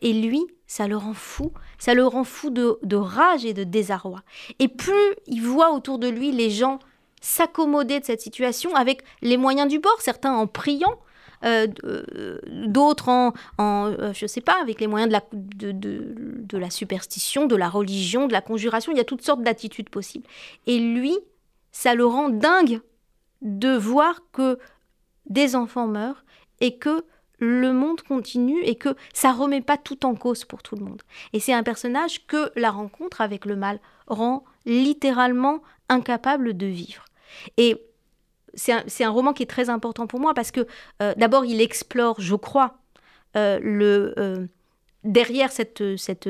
[0.01, 4.23] Et lui, ça le rend fou, ça le rend fou de, rage et de désarroi.
[4.59, 4.93] Et plus
[5.27, 6.79] il voit autour de lui les gens
[7.21, 10.99] s'accommoder de cette situation avec les moyens du bord, certains en priant,
[11.43, 16.57] euh, euh, d'autres en, en euh, je sais pas, avec les moyens de la, de,
[16.57, 18.91] la superstition, de la religion, de la conjuration.
[18.91, 20.25] Il y a toutes sortes d'attitudes possibles.
[20.65, 21.17] Et lui,
[21.71, 22.81] ça le rend dingue
[23.41, 24.57] de voir que
[25.27, 26.23] des enfants meurent
[26.61, 27.05] et que
[27.39, 31.01] le monde continue et que ça remet pas tout en cause pour tout le monde.
[31.33, 37.05] Et c'est un personnage que la rencontre avec le mal rend littéralement incapable de vivre.
[37.57, 37.81] Et
[38.53, 40.65] c'est un, roman qui est très important pour moi parce que
[41.01, 42.77] euh, d'abord, il explore, je crois,
[43.35, 44.47] euh, le, euh,
[45.03, 46.29] derrière cette, cette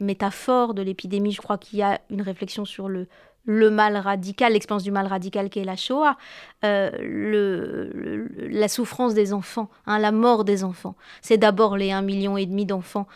[0.00, 3.08] métaphore de l'épidémie, je crois qu'il y a une réflexion sur le,
[3.44, 6.16] le mal radical, l'expérience du mal radical qu'est la Shoah,
[6.62, 10.94] le, la souffrance des enfants, hein, la mort des enfants.
[11.22, 13.06] C'est d'abord les 1,5 million et demi d'enfants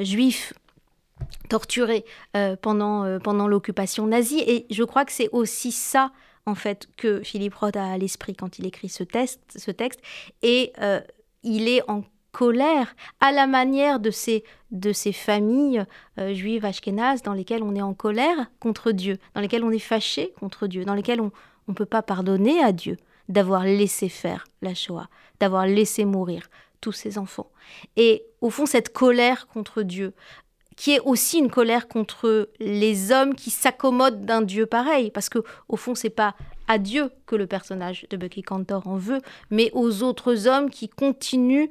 [0.00, 0.54] juifs
[1.50, 2.04] torturés
[2.62, 4.42] pendant, pendant l'occupation nazie.
[4.46, 6.10] Et je crois que c'est aussi ça
[6.46, 10.00] en fait que Philippe Roth a à l'esprit quand il écrit ce, texte, ce texte
[10.42, 11.00] et euh,
[11.42, 15.84] il est en colère à la manière de ces, de ces familles
[16.18, 19.78] euh, juives ashkénazes dans lesquelles on est en colère contre Dieu, dans lesquelles on est
[19.78, 21.32] fâché contre Dieu, dans lesquelles on
[21.68, 22.96] ne peut pas pardonner à Dieu
[23.28, 25.08] d'avoir laissé faire la Shoah,
[25.38, 26.48] d'avoir laissé mourir
[26.80, 27.50] tous ces enfants.
[27.96, 30.14] Et au fond, cette colère contre Dieu,
[30.80, 35.40] qui est aussi une colère contre les hommes qui s'accommodent d'un Dieu pareil, parce que
[35.68, 36.34] au fond c'est pas
[36.68, 39.20] à Dieu que le personnage de Bucky Cantor en veut,
[39.50, 41.68] mais aux autres hommes qui continuent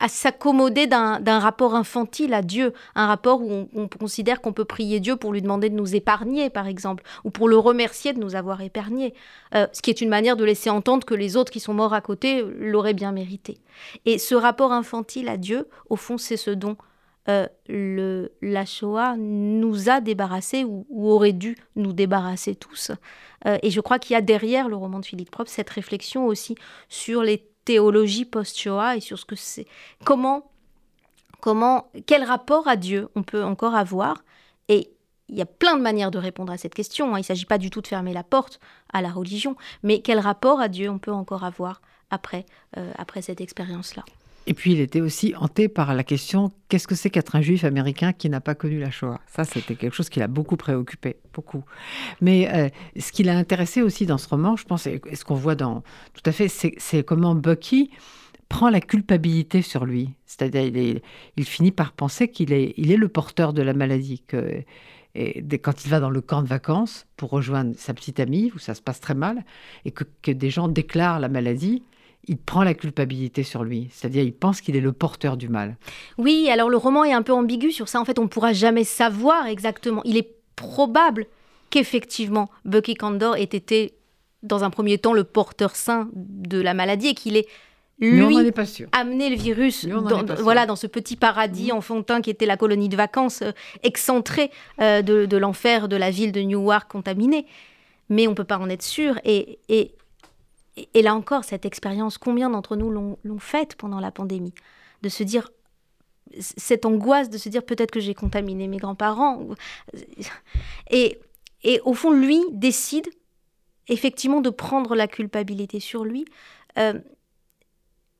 [0.00, 5.00] à s'accommoder d'un rapport infantile à Dieu, un rapport où on, considère qu'on peut prier
[5.00, 8.36] Dieu pour lui demander de nous épargner, par exemple, ou pour le remercier de nous
[8.36, 9.14] avoir épargnés,
[9.54, 11.94] euh, ce qui est une manière de laisser entendre que les autres qui sont morts
[11.94, 13.58] à côté l'auraient bien mérité.
[14.04, 16.76] Et ce rapport infantile à Dieu, au fond, c'est ce dont
[17.28, 22.90] euh, le, la Shoah nous a débarrassés ou, aurait dû nous débarrasser tous.
[23.46, 26.26] Euh, et je crois qu'il y a derrière le roman de Philippe Prop cette réflexion
[26.26, 26.54] aussi
[26.88, 29.66] sur les théologies post-Shoah et sur ce que c'est.
[30.02, 30.50] Comment,
[31.40, 34.24] comment, quel rapport à Dieu on peut encore avoir?
[34.68, 34.90] Et
[35.28, 37.12] il y a plein de manières de répondre à cette question.
[37.14, 37.18] Hein.
[37.18, 38.58] Il ne s'agit pas du tout de fermer la porte
[38.90, 42.46] à la religion, mais quel rapport à Dieu on peut encore avoir après,
[42.78, 44.02] euh, après cette expérience-là?
[44.48, 47.64] Et puis il était aussi hanté par la question qu'est-ce que c'est qu'être un juif
[47.64, 49.20] américain qui n'a pas connu la Shoah?
[49.26, 51.64] Ça, c'était quelque chose qui l'a beaucoup préoccupé, beaucoup.
[52.22, 55.34] Mais euh, ce qui l'a intéressé aussi dans ce roman, je pense, et ce qu'on
[55.34, 55.82] voit dans
[56.14, 57.90] tout à fait, c'est comment Bucky
[58.48, 60.14] prend la culpabilité sur lui.
[60.24, 61.02] C'est-à-dire,
[61.36, 64.22] il, finit par penser qu'il est, il est le porteur de la maladie.
[65.14, 68.58] Et quand il va dans le camp de vacances pour rejoindre sa petite amie, où
[68.58, 69.44] ça se passe très mal,
[69.84, 71.82] et que des gens déclarent la maladie,
[72.28, 75.76] il prend la culpabilité sur lui, c'est-à-dire il pense qu'il est le porteur du mal.
[76.18, 78.00] Oui, alors le roman est un peu ambigu sur ça.
[78.00, 80.02] En fait, on ne pourra jamais savoir exactement.
[80.04, 81.26] Il est probable
[81.70, 83.94] qu'effectivement Bucky Condor ait été,
[84.42, 87.46] dans un premier temps, le porteur sain de la maladie et qu'il ait
[88.00, 88.36] lui
[88.92, 92.94] amené le virus dans, voilà, dans ce petit paradis enfantin qui était la colonie de
[92.94, 93.50] vacances euh,
[93.82, 97.44] excentrée euh, de, l'enfer de la ville de Newark contaminée.
[98.08, 99.18] Mais on ne peut pas en être sûr.
[99.24, 99.92] Et, et
[100.94, 104.54] et, là encore, cette expérience, combien d'entre nous l'ont faite pendant la pandémie?
[105.02, 105.50] De se dire,
[106.40, 109.48] cette angoisse de se dire peut-être que j'ai contaminé mes grands-parents.
[110.90, 111.20] Et,
[111.64, 113.08] et au fond, lui décide
[113.88, 116.24] effectivement de prendre la culpabilité sur lui.
[116.78, 116.94] Euh,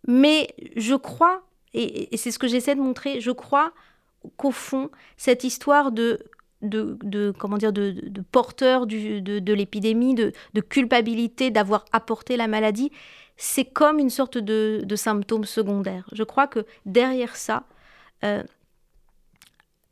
[0.06, 1.42] mais je crois,
[1.72, 3.72] et c'est ce que j'essaie de montrer, je crois
[4.36, 6.18] qu'au fond, cette histoire de
[6.62, 12.90] de, comment dire de, porteur de, l'épidémie, de, culpabilité d'avoir apporté la maladie,
[13.36, 16.08] c'est comme une sorte de, symptôme secondaire.
[16.12, 17.64] Je crois que derrière ça,
[18.24, 18.42] euh,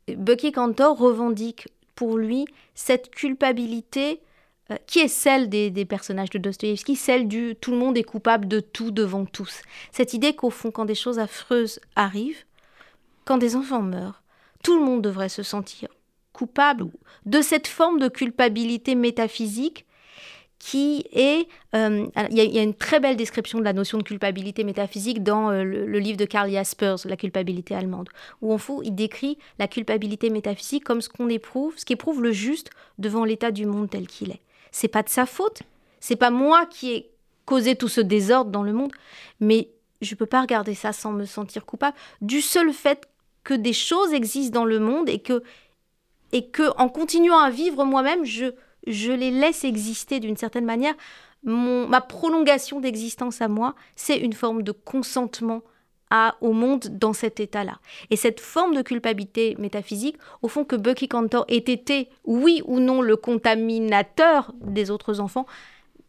[0.07, 2.45] Bucky Cantor revendique pour lui
[2.75, 4.21] cette culpabilité
[4.69, 8.47] euh, qui est celle des, personnages de Dostoïevski, celle du tout le monde est coupable
[8.47, 9.61] de tout devant tous.
[9.91, 12.43] Cette idée qu'au fond, quand des choses affreuses arrivent,
[13.23, 14.23] quand des enfants meurent,
[14.63, 15.89] tout le monde devrait se sentir
[16.37, 16.85] coupable,
[17.25, 19.87] de cette forme de culpabilité métaphysique
[20.59, 21.47] qui est...
[21.75, 25.49] Euh, il y, a une très belle description de la notion de culpabilité métaphysique dans
[25.49, 28.09] euh, le, livre de Karl Jaspers, La culpabilité allemande,
[28.41, 32.31] où en fait, il décrit la culpabilité métaphysique comme ce qu'on éprouve, ce qu'éprouve le
[32.31, 32.69] juste
[32.99, 34.41] devant l'état du monde tel qu'il est.
[34.71, 35.63] C'est pas de sa faute,
[35.99, 37.11] c'est pas moi qui ai
[37.45, 38.91] causé tout ce désordre dans le monde.
[39.39, 39.69] Mais
[40.01, 43.07] je ne peux pas regarder ça sans me sentir coupable du seul fait
[43.43, 45.41] que des choses existent dans le monde et que,
[46.31, 48.45] et que en continuant à vivre moi-même, je,
[48.85, 50.95] je les laisse exister d'une certaine manière.
[51.43, 55.61] Mon, ma prolongation d'existence à moi, c'est une forme de consentement
[56.09, 57.79] à, au monde dans cet état-là.
[58.09, 62.79] Et cette forme de culpabilité métaphysique, au fond que Bucky Cantor ait été, oui ou
[62.79, 65.45] non, le contaminateur des autres enfants,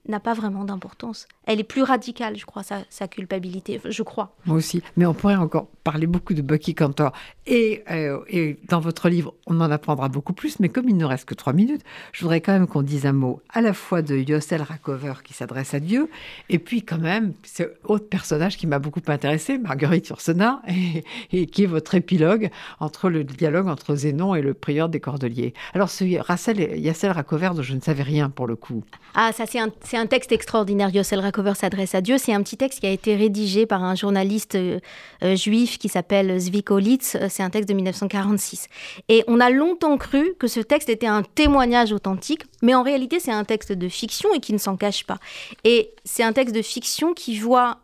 [0.07, 1.27] n'a pas vraiment d'importance.
[1.49, 4.37] Elle est plus radicale, je crois, sa, culpabilité, je crois.
[4.45, 4.83] Moi aussi.
[4.99, 7.13] Mais on pourrait encore parler beaucoup de Bucky Cantor.
[7.47, 10.61] Et, euh, et, dans votre livre, on en apprendra beaucoup plus.
[10.61, 11.81] Mais comme il ne reste que trois minutes,
[12.13, 15.33] je voudrais quand même qu'on dise un mot à la fois de Yossel Rakover qui
[15.33, 16.11] s'adresse à Dieu,
[16.51, 21.47] et puis quand même, ce autre personnage qui m'a beaucoup intéressé, Marguerite Yourcenar, et, et,
[21.47, 25.55] qui est votre épilogue entre le dialogue entre Zénon et le prieur des Cordeliers.
[25.73, 28.85] Alors, ce Yassel Rakover dont je ne savais rien pour le coup.
[29.15, 30.91] Ah, ça c'est un un texte extraordinaire.
[30.91, 32.19] Yossel Rakover s'adresse à Dieu.
[32.19, 34.81] C'est un petit texte qui a été rédigé par un journaliste euh,
[35.23, 37.17] euh, juif qui s'appelle Zviko Litz.
[37.17, 38.69] Euh, c'est un texte de 1946.
[39.09, 43.21] Et on a longtemps cru que ce texte était un témoignage authentique, mais en réalité,
[43.21, 45.19] c'est un texte de fiction et qui ne s'en cache pas.
[45.65, 47.79] Et c'est un texte de fiction qui voit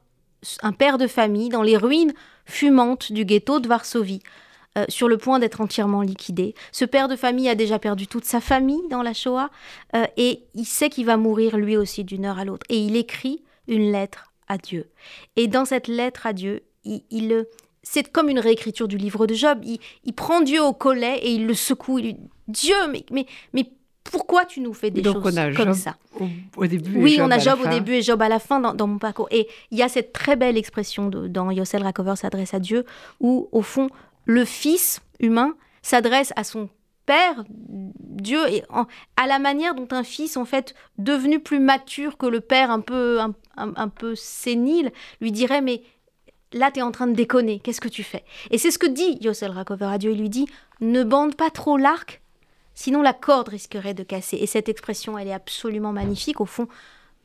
[0.62, 2.12] un père de famille dans les ruines
[2.44, 4.20] fumantes du ghetto de Varsovie.
[4.76, 6.56] Euh, sur le point d'être entièrement liquidé.
[6.72, 9.50] Ce père de famille a déjà perdu toute sa famille dans la Shoah
[9.94, 12.66] euh, et il sait qu'il va mourir lui aussi d'une heure à l'autre.
[12.68, 14.90] Et il écrit une lettre à Dieu.
[15.36, 17.46] Et dans cette lettre à Dieu, il,
[17.84, 19.60] c'est comme une réécriture du livre de Job.
[19.62, 22.00] Il, prend Dieu au collet et il le secoue.
[22.00, 23.70] Il lui dit Dieu, mais, mais, mais
[24.02, 25.22] pourquoi tu nous fais des choses
[25.56, 25.94] comme ça?
[26.56, 28.98] au, début Oui, on a Job au début et Job à la fin dans, mon
[28.98, 29.28] parcours.
[29.30, 32.84] Et il y a cette très belle expression dans Yossel Rakover s'adresse à Dieu,
[33.20, 33.88] où au fond,
[34.24, 36.68] le Fils humain s'adresse à son
[37.06, 38.62] Père, Dieu, et
[39.16, 42.80] à la manière dont un fils, en fait, devenu plus mature que le Père, un
[42.80, 43.20] peu,
[43.56, 45.82] un, peu sénile, lui dirait Mais
[46.52, 48.24] là, tu es en train de déconner, qu'est-ce que tu fais?
[48.50, 50.12] Et c'est ce que dit Yossel Rakover à Dieu.
[50.12, 50.46] Il lui dit
[50.80, 52.22] Ne bande pas trop l'arc,
[52.74, 54.38] sinon la corde risquerait de casser.
[54.38, 56.40] Et cette expression, elle est absolument magnifique.
[56.40, 56.68] Au fond,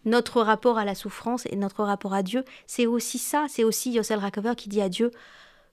[0.03, 3.45] notre rapport à la souffrance et notre rapport à Dieu, c'est aussi ça.
[3.47, 5.11] C'est aussi Yossel Rakover qui dit à Dieu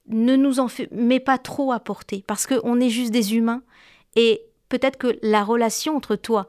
[0.09, 3.63] ne nous en met pas trop à porter, parce qu'on est juste des humains,
[4.15, 6.49] et peut-être que la relation entre toi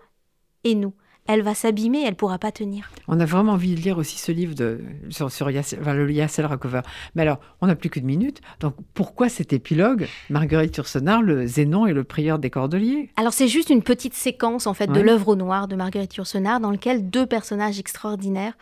[0.63, 0.93] et nous,
[1.27, 2.89] elle va s'abîmer, elle pourra pas tenir.
[3.09, 6.81] On a vraiment envie de lire aussi ce livre de, sur, sur le Yassel Racover.
[7.15, 8.39] Mais alors, on n'a plus qu'une minute.
[8.61, 13.11] Donc, pourquoi cet épilogue Marguerite Yourcenar, le Zénon et le prieur des Cordeliers?
[13.17, 16.61] Alors, c'est juste une petite séquence, en fait, de l'œuvre au noir de Marguerite Yourcenar,
[16.61, 18.57] dans lequel deux personnages extraordinaires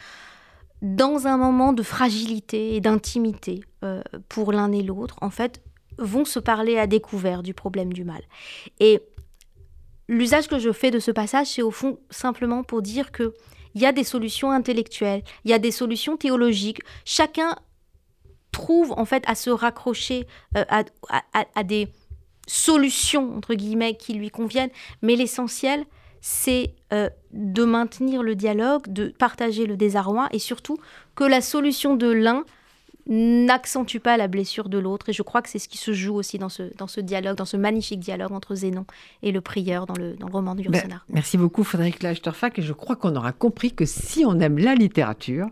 [0.82, 5.62] dans un moment de fragilité et d'intimité euh, pour l'un et l'autre, en fait,
[5.98, 8.22] vont se parler à découvert du problème du mal.
[8.80, 9.02] Et
[10.08, 13.34] l'usage que je fais de ce passage, c'est au fond simplement pour dire que
[13.74, 16.80] il y a des solutions intellectuelles, il y a des solutions théologiques.
[17.04, 17.56] Chacun
[18.52, 20.64] trouve en fait à se raccrocher euh,
[21.34, 21.90] à, des
[22.48, 24.70] solutions entre guillemets qui lui conviennent,
[25.02, 25.86] mais l'essentiel,
[26.28, 30.80] c'est euh, de maintenir le dialogue, de partager le désarroi et surtout
[31.14, 32.46] que la solution de l'un
[33.08, 35.10] n'accentue pas la blessure de l'autre.
[35.10, 37.38] Et je crois que c'est ce qui se joue aussi dans ce, dans ce dialogue,
[37.38, 38.86] dans ce magnifique dialogue entre Zénon
[39.22, 41.06] et le prieur dans le, dans le roman du Yourcenar.
[41.08, 42.60] Ben, merci beaucoup Frédéric Lachterfac.
[42.60, 45.48] Et je crois qu'on aura compris que si on aime la littérature,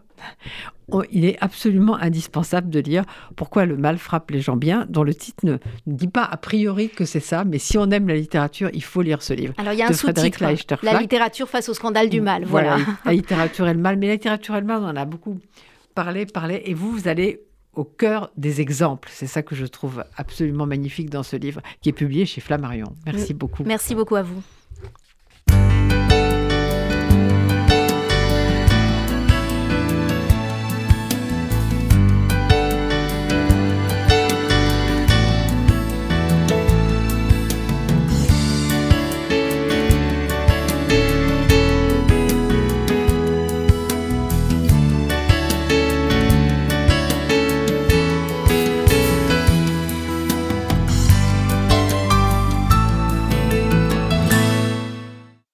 [1.11, 3.03] il est absolument indispensable de lire
[3.35, 6.89] Pourquoi le mal frappe les gens bien, dont le titre ne, dit pas a priori
[6.89, 9.53] que c'est ça, mais si on aime la littérature, il faut lire ce livre.
[9.57, 10.43] Alors il y a un sous-titre,
[10.83, 12.45] La littérature face au scandale du mal.
[12.45, 12.77] Voilà.
[13.05, 13.97] la littérature et le mal.
[13.97, 15.39] Mais la littérature et le mal, on en a beaucoup
[15.93, 17.41] parler, parler, et vous, vous allez
[17.75, 19.09] au cœur des exemples.
[19.11, 22.93] C'est ça que je trouve absolument magnifique dans ce livre qui est publié chez Flammarion.
[23.05, 23.37] Merci mm.
[23.37, 23.63] beaucoup.
[23.63, 24.43] Merci beaucoup à vous.